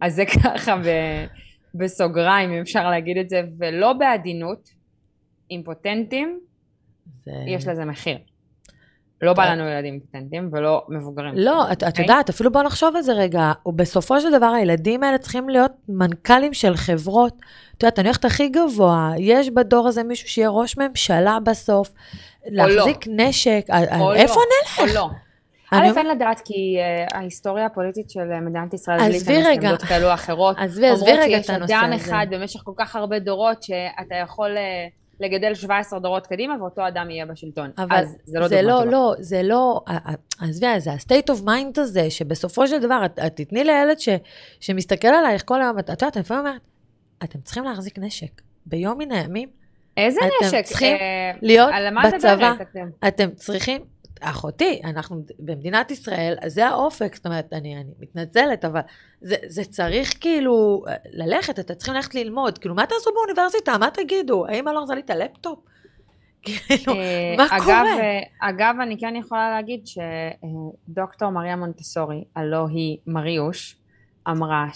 [0.00, 0.86] אז זה ככה ב,
[1.74, 4.70] בסוגריים אם אפשר להגיד את זה ולא בעדינות
[5.50, 6.40] אימפוטנטים
[7.24, 7.30] זה...
[7.46, 8.18] יש לזה מחיר
[9.22, 11.34] לא בא לנו ילדים פטנטים ולא מבוגרים.
[11.36, 12.02] לא, את, את אוקיי?
[12.02, 13.52] יודעת, אפילו בוא נחשוב על זה רגע.
[13.66, 17.32] ובסופו של דבר הילדים האלה צריכים להיות מנכ"לים של חברות.
[17.76, 21.92] את יודעת, אני הולכת הכי גבוה, יש בדור הזה מישהו שיהיה ראש ממשלה בסוף,
[22.46, 23.12] להחזיק לא.
[23.16, 23.66] נשק,
[24.00, 24.46] או איפה לא.
[24.62, 24.78] נלך?
[24.78, 25.10] או לא.
[25.72, 30.14] א', אין לדעת, כי uh, ההיסטוריה הפוליטית של מדינת ישראל, בלי להיכנס לעמדות כאלו או
[30.14, 31.84] אחרות, עזבי, עזבי רגע את הנושא הזה.
[31.84, 34.50] אומרות שיש אדם אחד במשך כל כך הרבה דורות, שאתה יכול...
[35.20, 37.70] לגדל 17 דורות קדימה, ואותו אדם יהיה בשלטון.
[37.78, 38.86] אבל אז זה לא זה לא.
[38.86, 39.80] לא, זה לא,
[40.40, 44.08] עזבי, זה ה-state of mind הזה, שבסופו של דבר, את, את תתני לילד ש,
[44.60, 46.60] שמסתכל עלייך כל היום, את יודעת, אני לפעמים אומרת,
[47.24, 48.40] אתם צריכים להחזיק נשק.
[48.66, 49.48] ביום מן הימים,
[49.96, 50.62] איזה אתם נשק?
[50.64, 51.70] צריכים אה, להיות
[52.14, 52.54] בצבא.
[52.62, 52.88] אתם?
[53.08, 53.84] אתם צריכים,
[54.20, 58.80] אחותי, אנחנו במדינת ישראל, זה האופק, זאת אומרת, אני, אני מתנצלת, אבל
[59.20, 62.58] זה, זה צריך כאילו ללכת, אתם צריכים ללכת ללמוד.
[62.58, 63.78] כאילו, מה תעשו באוניברסיטה?
[63.78, 64.46] מה תגידו?
[64.46, 65.58] האם אני לא לי את הלפטופ?
[66.42, 67.84] כאילו, אה, מה אגב, קורה?
[68.40, 73.76] אגב, אני כן יכולה להגיד שדוקטור מריה מונטסורי, הלא היא מריוש,
[74.28, 74.66] אמרה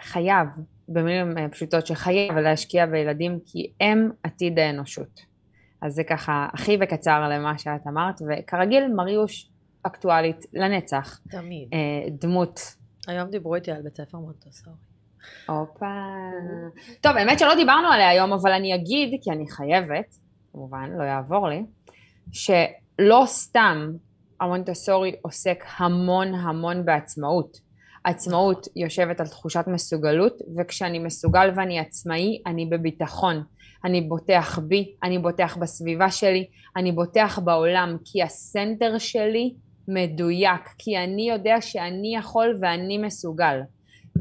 [0.00, 0.48] שחייב,
[0.88, 5.35] במילים פשוטות, שחייב להשקיע בילדים כי הם עתיד האנושות.
[5.82, 9.50] אז זה ככה הכי בקצר למה שאת אמרת, וכרגיל מריוש
[9.82, 11.20] אקטואלית לנצח.
[11.30, 11.68] תמיד.
[11.72, 12.60] אה, דמות.
[13.06, 14.76] היום דיברו איתי על בית ספר מונטוסורי.
[15.48, 15.86] הופה.
[17.00, 20.16] טוב, האמת שלא דיברנו עליה היום, אבל אני אגיד, כי אני חייבת,
[20.52, 21.64] כמובן, לא יעבור לי,
[22.32, 23.92] שלא סתם
[24.40, 27.60] המונטסורי עוסק המון המון בעצמאות.
[28.04, 33.42] עצמאות יושבת על תחושת מסוגלות, וכשאני מסוגל ואני עצמאי, אני בביטחון.
[33.84, 36.46] אני בוטח בי, אני בוטח בסביבה שלי,
[36.76, 39.54] אני בוטח בעולם, כי הסנטר שלי
[39.88, 43.60] מדויק, כי אני יודע שאני יכול ואני מסוגל.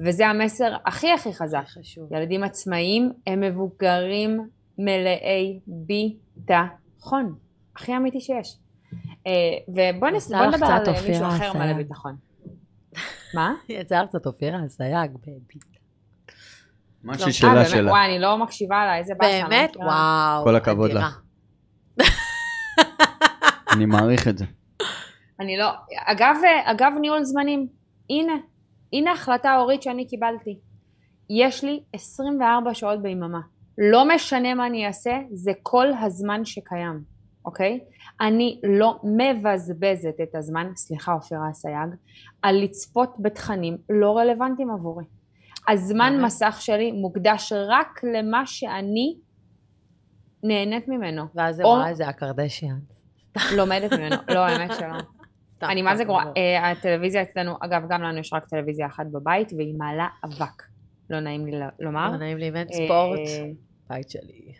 [0.03, 1.63] וזה המסר הכי הכי חזק.
[1.67, 2.13] חשוב.
[2.13, 7.35] ילדים עצמאיים הם מבוגרים מלאי ביטחון.
[7.75, 8.57] הכי אמיתי שיש.
[9.27, 9.31] אה,
[9.67, 12.15] ובוא נדבר על מישהו אחר מלא ביטחון.
[13.33, 13.53] מה?
[13.69, 15.74] יצא לך קצת אופירה אסייג בביטחון.
[17.05, 17.91] מה שהיא שאלה שלה.
[17.91, 19.47] וואי, אני לא מקשיבה לה, איזה באסה.
[19.47, 19.77] באמת?
[19.77, 20.43] וואו.
[20.43, 21.21] כל הכבוד לך.
[23.71, 24.45] אני מעריך את זה.
[25.39, 25.69] אני לא,
[26.05, 26.35] אגב,
[26.65, 27.67] אגב ניהול זמנים,
[28.09, 28.33] הנה,
[28.93, 30.59] הנה החלטה הורית שאני קיבלתי.
[31.29, 33.39] יש לי 24 שעות ביממה.
[33.77, 37.01] לא משנה מה אני אעשה, זה כל הזמן שקיים,
[37.45, 37.79] אוקיי?
[38.21, 41.89] אני לא מבזבזת את הזמן, סליחה אופירה אסייג,
[42.41, 45.05] על לצפות בתכנים לא רלוונטיים עבורי.
[45.68, 49.16] הזמן מסך שלי מוקדש רק למה שאני
[50.43, 51.24] נהנית ממנו.
[51.36, 52.80] ואז זה רואה איזה הקרדשיאן.
[53.55, 54.97] לומדת ממנו, לא, האמת שלא.
[55.63, 59.53] אני מה זה גרועה, אה, הטלוויזיה אצלנו, אגב, גם לנו יש רק טלוויזיה אחת בבית,
[59.57, 60.63] והיא מעלה אבק.
[61.09, 62.11] לא נעים לי לומר.
[62.11, 63.49] לא נעים לי, אם אין ספורט, אה,
[63.89, 64.53] בית שלי.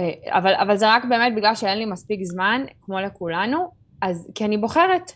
[0.00, 3.70] אה, אבל, אבל זה רק באמת בגלל שאין לי מספיק זמן, כמו לכולנו,
[4.02, 5.12] אז כי אני בוחרת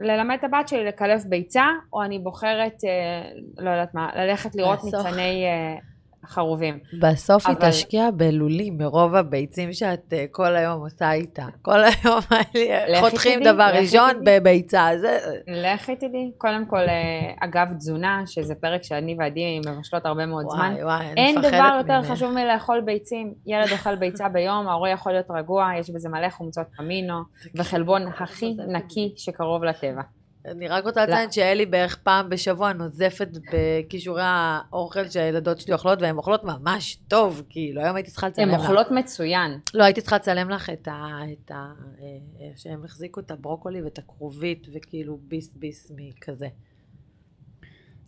[0.00, 4.84] ללמד את הבת שלי לקלף ביצה, או אני בוחרת, אה, לא יודעת מה, ללכת לראות.
[4.84, 5.89] ניצני אה,
[6.26, 6.78] חרובים.
[7.00, 7.56] בסוף אבל...
[7.62, 11.46] היא תשקיע בלולים מרוב הביצים שאת אה, כל היום עושה איתה.
[11.62, 12.20] כל היום
[13.00, 14.88] חותכים דבר ראשון בביצה.
[15.00, 15.18] זה...
[15.46, 16.30] לכי תדעי.
[16.38, 20.74] קודם כל, אה, אגב תזונה, שזה פרק שאני ועדי מבשלות הרבה מאוד וואי, זמן.
[20.82, 22.10] וואי, אין דבר יותר ממך.
[22.10, 23.34] חשוב מלאכול ביצים.
[23.46, 27.20] ילד אוכל ביצה ביום, ההורה יכול להיות רגוע, יש בזה מלא חומצות אמינו,
[27.54, 30.02] וחלבון הכי נקי שקרוב לטבע.
[30.44, 31.32] אני רק רוצה לציין לא.
[31.32, 37.82] שאלי בערך פעם בשבוע נוזפת בכישורי האוכל שהילדות שלי אוכלות, והן אוכלות ממש טוב, כאילו,
[37.82, 38.54] היום הייתי צריכה לצלם לך.
[38.54, 39.58] הן אוכלות מצוין.
[39.74, 41.18] לא, הייתי צריכה לצלם לך את ה...
[41.32, 41.72] את ה...
[42.00, 46.46] אה, שהם החזיקו את הברוקולי ואת הכרובית, וכאילו ביס ביס מכזה.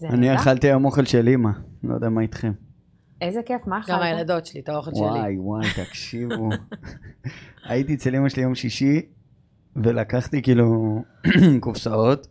[0.03, 1.51] אני אכלתי היום אוכל של אימא,
[1.85, 2.53] לא יודע מה איתכם.
[3.21, 3.97] איזה כיף, מה אכלת?
[3.97, 5.05] גם הילדות שלי, את האוכל שלי.
[5.05, 6.51] וואי, וואי, תקשיבו.
[7.69, 9.03] הייתי אצל אימא שלי יום שישי,
[9.77, 11.03] ולקחתי כאילו
[11.61, 12.27] קופסאות,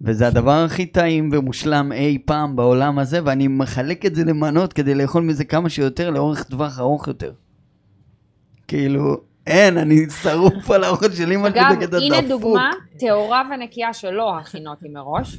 [0.00, 4.94] וזה הדבר הכי טעים ומושלם אי פעם בעולם הזה, ואני מחלק את זה למנות כדי
[4.94, 7.32] לאכול מזה כמה שיותר לאורך טווח ארוך יותר.
[8.68, 12.12] כאילו, אין, אני שרוף על האוכל של אמא שלי בקטע דפוק.
[12.12, 15.38] אגב, הנה דוגמה טהורה ונקייה שלא הכינותי מראש.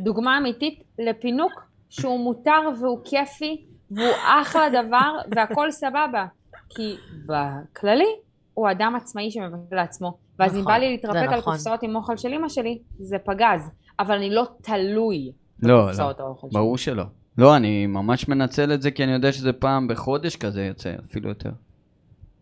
[0.00, 1.52] דוגמה אמיתית לפינוק
[1.90, 6.26] שהוא מותר והוא כיפי, והוא אחלה דבר, והכל סבבה.
[6.68, 6.96] כי
[7.26, 8.14] בכללי,
[8.54, 10.18] הוא אדם עצמאי שמבטל לעצמו.
[10.42, 11.52] ואז נכון, אם בא לי להתרפק על נכון.
[11.54, 13.70] קופסאות עם אוכל של אמא שלי, זה פגז.
[13.98, 15.32] אבל אני לא תלוי
[15.62, 17.04] לא, לא, ברור שלא.
[17.38, 21.28] לא, אני ממש מנצל את זה כי אני יודע שזה פעם בחודש כזה יוצא, אפילו
[21.28, 21.50] יותר.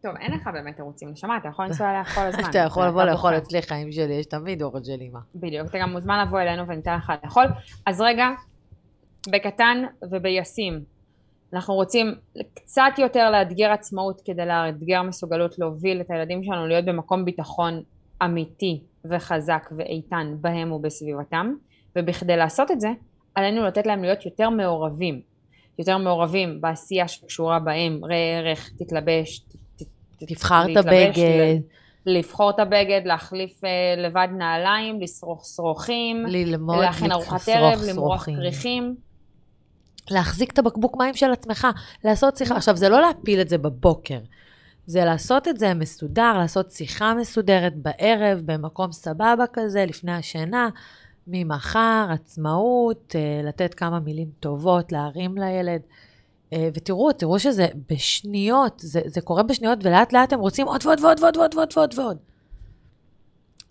[0.03, 2.45] טוב, אין לך באמת תירוצים, נשמה, אתה יכול לנסוע אליה כל הזמן.
[2.51, 3.37] אתה יכול לבוא לאכול.
[3.37, 5.19] אצלי חיים שלי, יש תמיד אוכל של אימא.
[5.35, 7.45] בדיוק, אתה גם מוזמן לבוא אלינו וניתן לך לאכול.
[7.87, 8.29] אז רגע,
[9.29, 10.81] בקטן ובישים,
[11.55, 12.15] אנחנו רוצים
[12.55, 17.83] קצת יותר לאתגר עצמאות כדי לאתגר מסוגלות להוביל את הילדים שלנו להיות במקום ביטחון
[18.25, 21.55] אמיתי וחזק ואיתן בהם ובסביבתם,
[21.97, 22.89] ובכדי לעשות את זה,
[23.35, 25.21] עלינו לתת להם להיות יותר מעורבים.
[25.79, 29.41] יותר מעורבים בעשייה שקשורה בהם, ראה ערך, תתלבש,
[30.29, 31.61] תבחר את הבגד,
[32.07, 38.25] לבחור את הבגד, להחליף אה, לבד נעליים, לשרוך שרוכים, ללמוד להכין ארוחת ערב, למרוח.
[38.25, 39.10] כריכים.
[40.11, 41.67] להחזיק את הבקבוק מים של עצמך,
[42.05, 42.57] לעשות שיחה.
[42.57, 44.19] עכשיו, זה לא להפיל את זה בבוקר,
[44.87, 50.69] זה לעשות את זה מסודר, לעשות שיחה מסודרת בערב, במקום סבבה כזה, לפני השינה,
[51.27, 55.81] ממחר, עצמאות, אה, לתת כמה מילים טובות, להרים לילד.
[56.53, 61.01] אה, ותראו, תראו שזה בשניות, זה, זה קורה בשניות, ולאט לאט הם רוצים עוד ועוד
[61.01, 62.17] ועוד ועוד ועוד ועוד ועוד.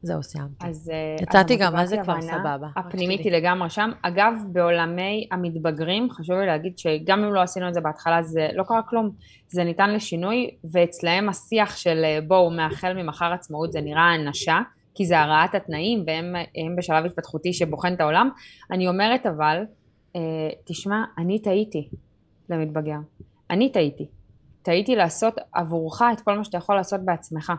[0.01, 0.67] זהו, סיימתי.
[0.67, 2.67] אז אה, יצאתי גם, מה זה כבר סבבה?
[2.75, 3.21] הפנימית.
[3.23, 3.89] היא לגמרי שם.
[4.01, 8.63] אגב, בעולמי המתבגרים, חשוב לי להגיד שגם אם לא עשינו את זה בהתחלה, זה לא
[8.63, 9.09] קרה כלום.
[9.47, 14.59] זה ניתן לשינוי, ואצלהם השיח של אה, בואו, מאחל ממחר עצמאות, זה נראה האנשה,
[14.95, 18.29] כי זה הרעת התנאים, והם הם בשלב התפתחותי שבוחן את העולם.
[18.71, 19.63] אני אומרת אבל,
[20.15, 20.21] אה,
[20.65, 21.89] תשמע, אני טעיתי
[22.49, 22.99] למתבגר.
[23.49, 24.07] אני טעיתי.
[24.61, 27.53] טעיתי לעשות עבורך את כל מה שאתה יכול לעשות בעצמך.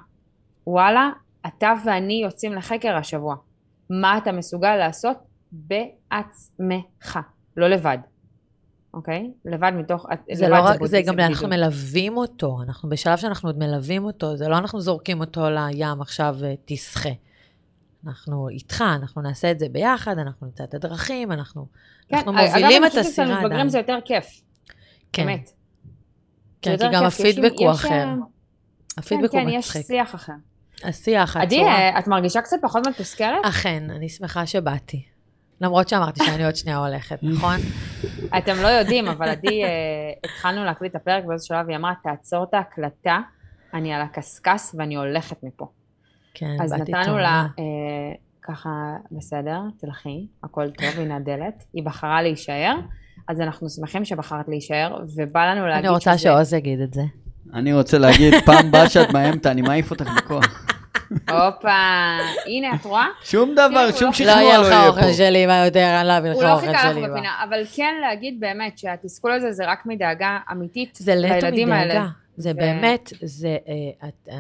[0.67, 1.11] וואלה,
[1.47, 3.37] אתה ואני יוצאים לחקר השבוע.
[3.91, 5.17] מה אתה מסוגל לעשות
[5.53, 7.19] בעצמך,
[7.57, 7.99] לא לבד.
[8.95, 9.31] אוקיי?
[9.45, 10.07] לבד מתוך...
[10.33, 11.49] זה לבד לא רק, זה גם אנחנו.
[11.49, 16.37] מלווים אותו, אנחנו בשלב שאנחנו עוד מלווים אותו, זה לא אנחנו זורקים אותו לים עכשיו
[16.45, 17.09] אה, תשחה.
[18.07, 21.67] אנחנו איתך, אנחנו נעשה את זה ביחד, אנחנו נמצא את הדרכים, אנחנו,
[22.09, 23.69] כן, אנחנו אגב, מובילים אני את חושבת הסירה שאצל מתבגרים עדיין.
[23.69, 24.27] זה יותר כיף,
[25.13, 25.51] כן, באמת.
[26.63, 27.89] כן, כי גם יש- הפידבק הוא יש, אחר.
[27.91, 28.15] אה,
[28.99, 29.87] הפידבק כן, הוא כן, יש מצחיק.
[29.87, 30.33] שיח אחר.
[30.85, 31.75] השיח, עדי, הצורה.
[31.75, 33.45] אה, את מרגישה קצת פחות מתוסכלת?
[33.45, 35.03] אכן, אני שמחה שבאתי.
[35.61, 37.57] למרות שאמרתי שאני עוד שנייה הולכת, נכון?
[38.39, 39.69] אתם לא יודעים, אבל עדי, אה,
[40.25, 43.19] התחלנו להקליט את הפרק באיזה שלב, היא אמרה, תעצור את ההקלטה,
[43.75, 45.67] אני על הקשקש ואני הולכת מפה.
[46.35, 47.47] כן, אז באתי נתנו לה.
[47.59, 47.65] אה,
[48.43, 48.71] ככה,
[49.11, 51.65] בסדר, תלכי, הכל טוב, הנה הדלת.
[51.73, 52.75] היא בחרה להישאר,
[53.29, 56.23] אז אנחנו שמחים שבחרת להישאר, ובא לנו להגיד אני רוצה שזה...
[56.23, 57.03] שעוז יגיד את זה.
[57.55, 60.70] אני רוצה להגיד, פעם הבאה שאת מאיימת, אני מעיף אותך בכוח.
[61.11, 61.69] הופה,
[62.47, 63.07] הנה, את רואה?
[63.25, 65.13] שום דבר, שום לא- לא שכנוע יהיה לא לך יהיה אוכל פה.
[65.13, 67.09] של אימא יותר, אני לא אביא לך הוא לא אוכל חיכה לך של אימא.
[67.09, 71.95] בפינה, אבל כן להגיד באמת שהתסכול הזה זה רק מדאגה אמיתית זה נטו לילדים האלה.
[71.95, 72.09] מדאגה.
[72.37, 73.57] זה באמת, זה...
[73.69, 74.37] אה, את, אה,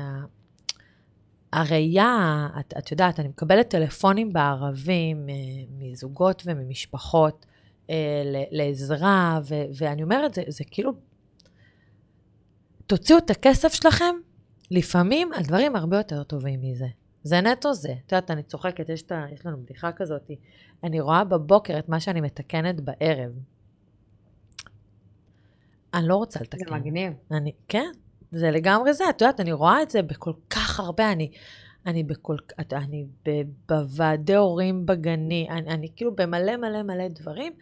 [1.53, 2.16] הראייה,
[2.61, 5.35] את, את יודעת, אני מקבלת טלפונים בערבים אה,
[5.79, 7.47] מזוגות וממשפחות
[7.91, 7.95] אה,
[8.25, 10.93] ל- לעזרה, ו, ואני אומרת, זה, זה כאילו,
[12.87, 14.14] תוציאו את הכסף שלכם,
[14.71, 16.87] לפעמים הדברים הרבה יותר טובים מזה.
[17.23, 17.93] זה נטו זה.
[18.07, 20.31] את יודעת, אני צוחקת, יש, את יש לנו בדיחה כזאת,
[20.85, 23.33] אני רואה בבוקר את מה שאני מתקנת בערב.
[25.95, 26.59] אני לא רוצה לתקן.
[26.68, 27.12] זה מגניב.
[27.31, 27.91] אני, כן,
[28.31, 29.05] זה לגמרי זה.
[29.11, 31.31] את יודעת, אני רואה את זה בכל כך הרבה, אני,
[31.87, 33.31] אני בכל, את- אני ב,
[33.68, 37.53] בוועדי הורים בגני, אני, אני כאילו במלא מלא מלא דברים,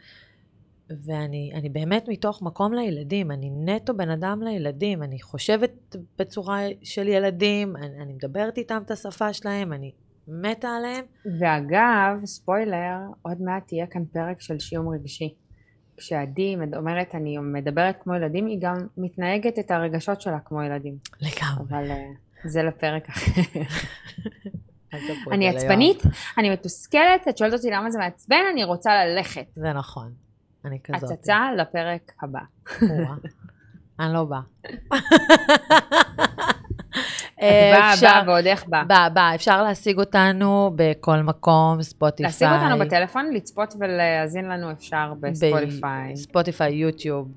[0.90, 7.08] ואני אני באמת מתוך מקום לילדים, אני נטו בן אדם לילדים, אני חושבת בצורה של
[7.08, 9.92] ילדים, אני, אני מדברת איתם את השפה שלהם, אני
[10.28, 11.04] מתה עליהם.
[11.40, 15.34] ואגב, ספוילר, עוד מעט תהיה כאן פרק של שיום רגשי.
[15.96, 20.96] כשעדי אומרת אני מדברת כמו ילדים, היא גם מתנהגת את הרגשות שלה כמו ילדים.
[21.20, 21.64] לגמרי.
[21.68, 22.04] אבל אה,
[22.44, 23.42] זה לפרק אחר.
[25.32, 26.02] אני עצבנית,
[26.38, 29.46] אני מתוסכלת, את שואלת אותי למה זה מעצבן, אני רוצה ללכת.
[29.54, 30.12] זה נכון,
[30.64, 31.10] אני כזאת.
[31.10, 32.40] הצצה לפרק הבא.
[34.00, 34.40] אני לא באה.
[37.34, 38.84] את באה, אפשר- באה ועוד איך באה.
[38.84, 39.34] באה, באה.
[39.34, 42.26] אפשר להשיג אותנו בכל מקום, ספוטיפיי.
[42.26, 47.28] להשיג אותנו בטלפון, לצפות ולהאזין לנו אפשר בספוטיפיי, ספוטיפיי, יוטיוב.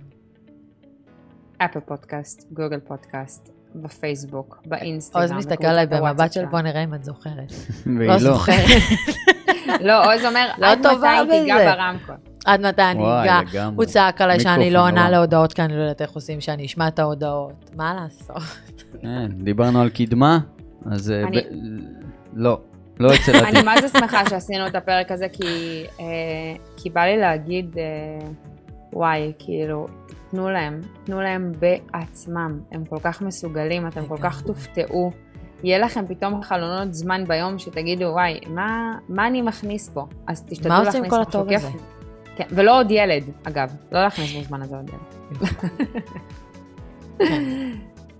[1.58, 5.22] אפל פודקאסט, גוגל פודקאסט, בפייסבוק, באינסטגרם.
[5.22, 6.46] עוז מסתכל עליי במבט של.
[6.46, 7.52] בוא נראה אם את זוכרת.
[7.98, 8.20] והיא לא לא.
[8.20, 8.66] זוכרת.
[9.82, 12.31] לא, עוז אומר, לא עד טובה מתי תיגע בזה." ברמקול.
[12.46, 13.70] עד מתי אני אגע.
[13.76, 15.10] הוא צעק עליי שאני לא עונה.
[15.10, 17.72] להודעות, כי אני לא יודעת איך עושים שאני אשמע את ההודעות.
[17.76, 18.44] מה לעשות?
[19.02, 20.39] כן, דיברנו על קדמה,
[20.92, 21.24] אז אה,
[22.34, 22.60] לא,
[23.00, 23.48] לא אצל עדי.
[23.48, 26.06] אני מה זה שמחה שעשינו את הפרק הזה, כי, אה,
[26.78, 28.28] כי בא לי להגיד, אה,
[28.94, 29.88] וואי, כאילו,
[30.32, 32.60] תנו להם, תנו להם בעצמם.
[32.72, 34.42] הם כל כך מסוגלים, אתם כל כך.
[34.42, 35.12] תופתעו.
[35.64, 40.06] יהיה לכם פתאום חלונות זמן ביום שתגידו, וואי, מה, מה אני מכניס פה?
[40.28, 41.64] אז תשתדלו מה להכניס עושים כל הטוב כיף.
[41.64, 42.01] הזה?
[42.36, 43.76] כן, ולא עוד ילד, אגב.
[43.92, 45.50] לא להכניס בזמן הזה עוד ילד.
[47.20, 47.44] כן.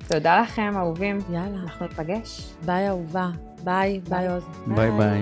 [0.08, 1.18] תודה לכם, אהובים.
[1.30, 2.54] יאללה, אנחנו ניפגש.
[2.66, 3.30] ביי אהובה.
[3.64, 4.44] ביי, ביי עוז.
[4.68, 5.22] ביי ביי.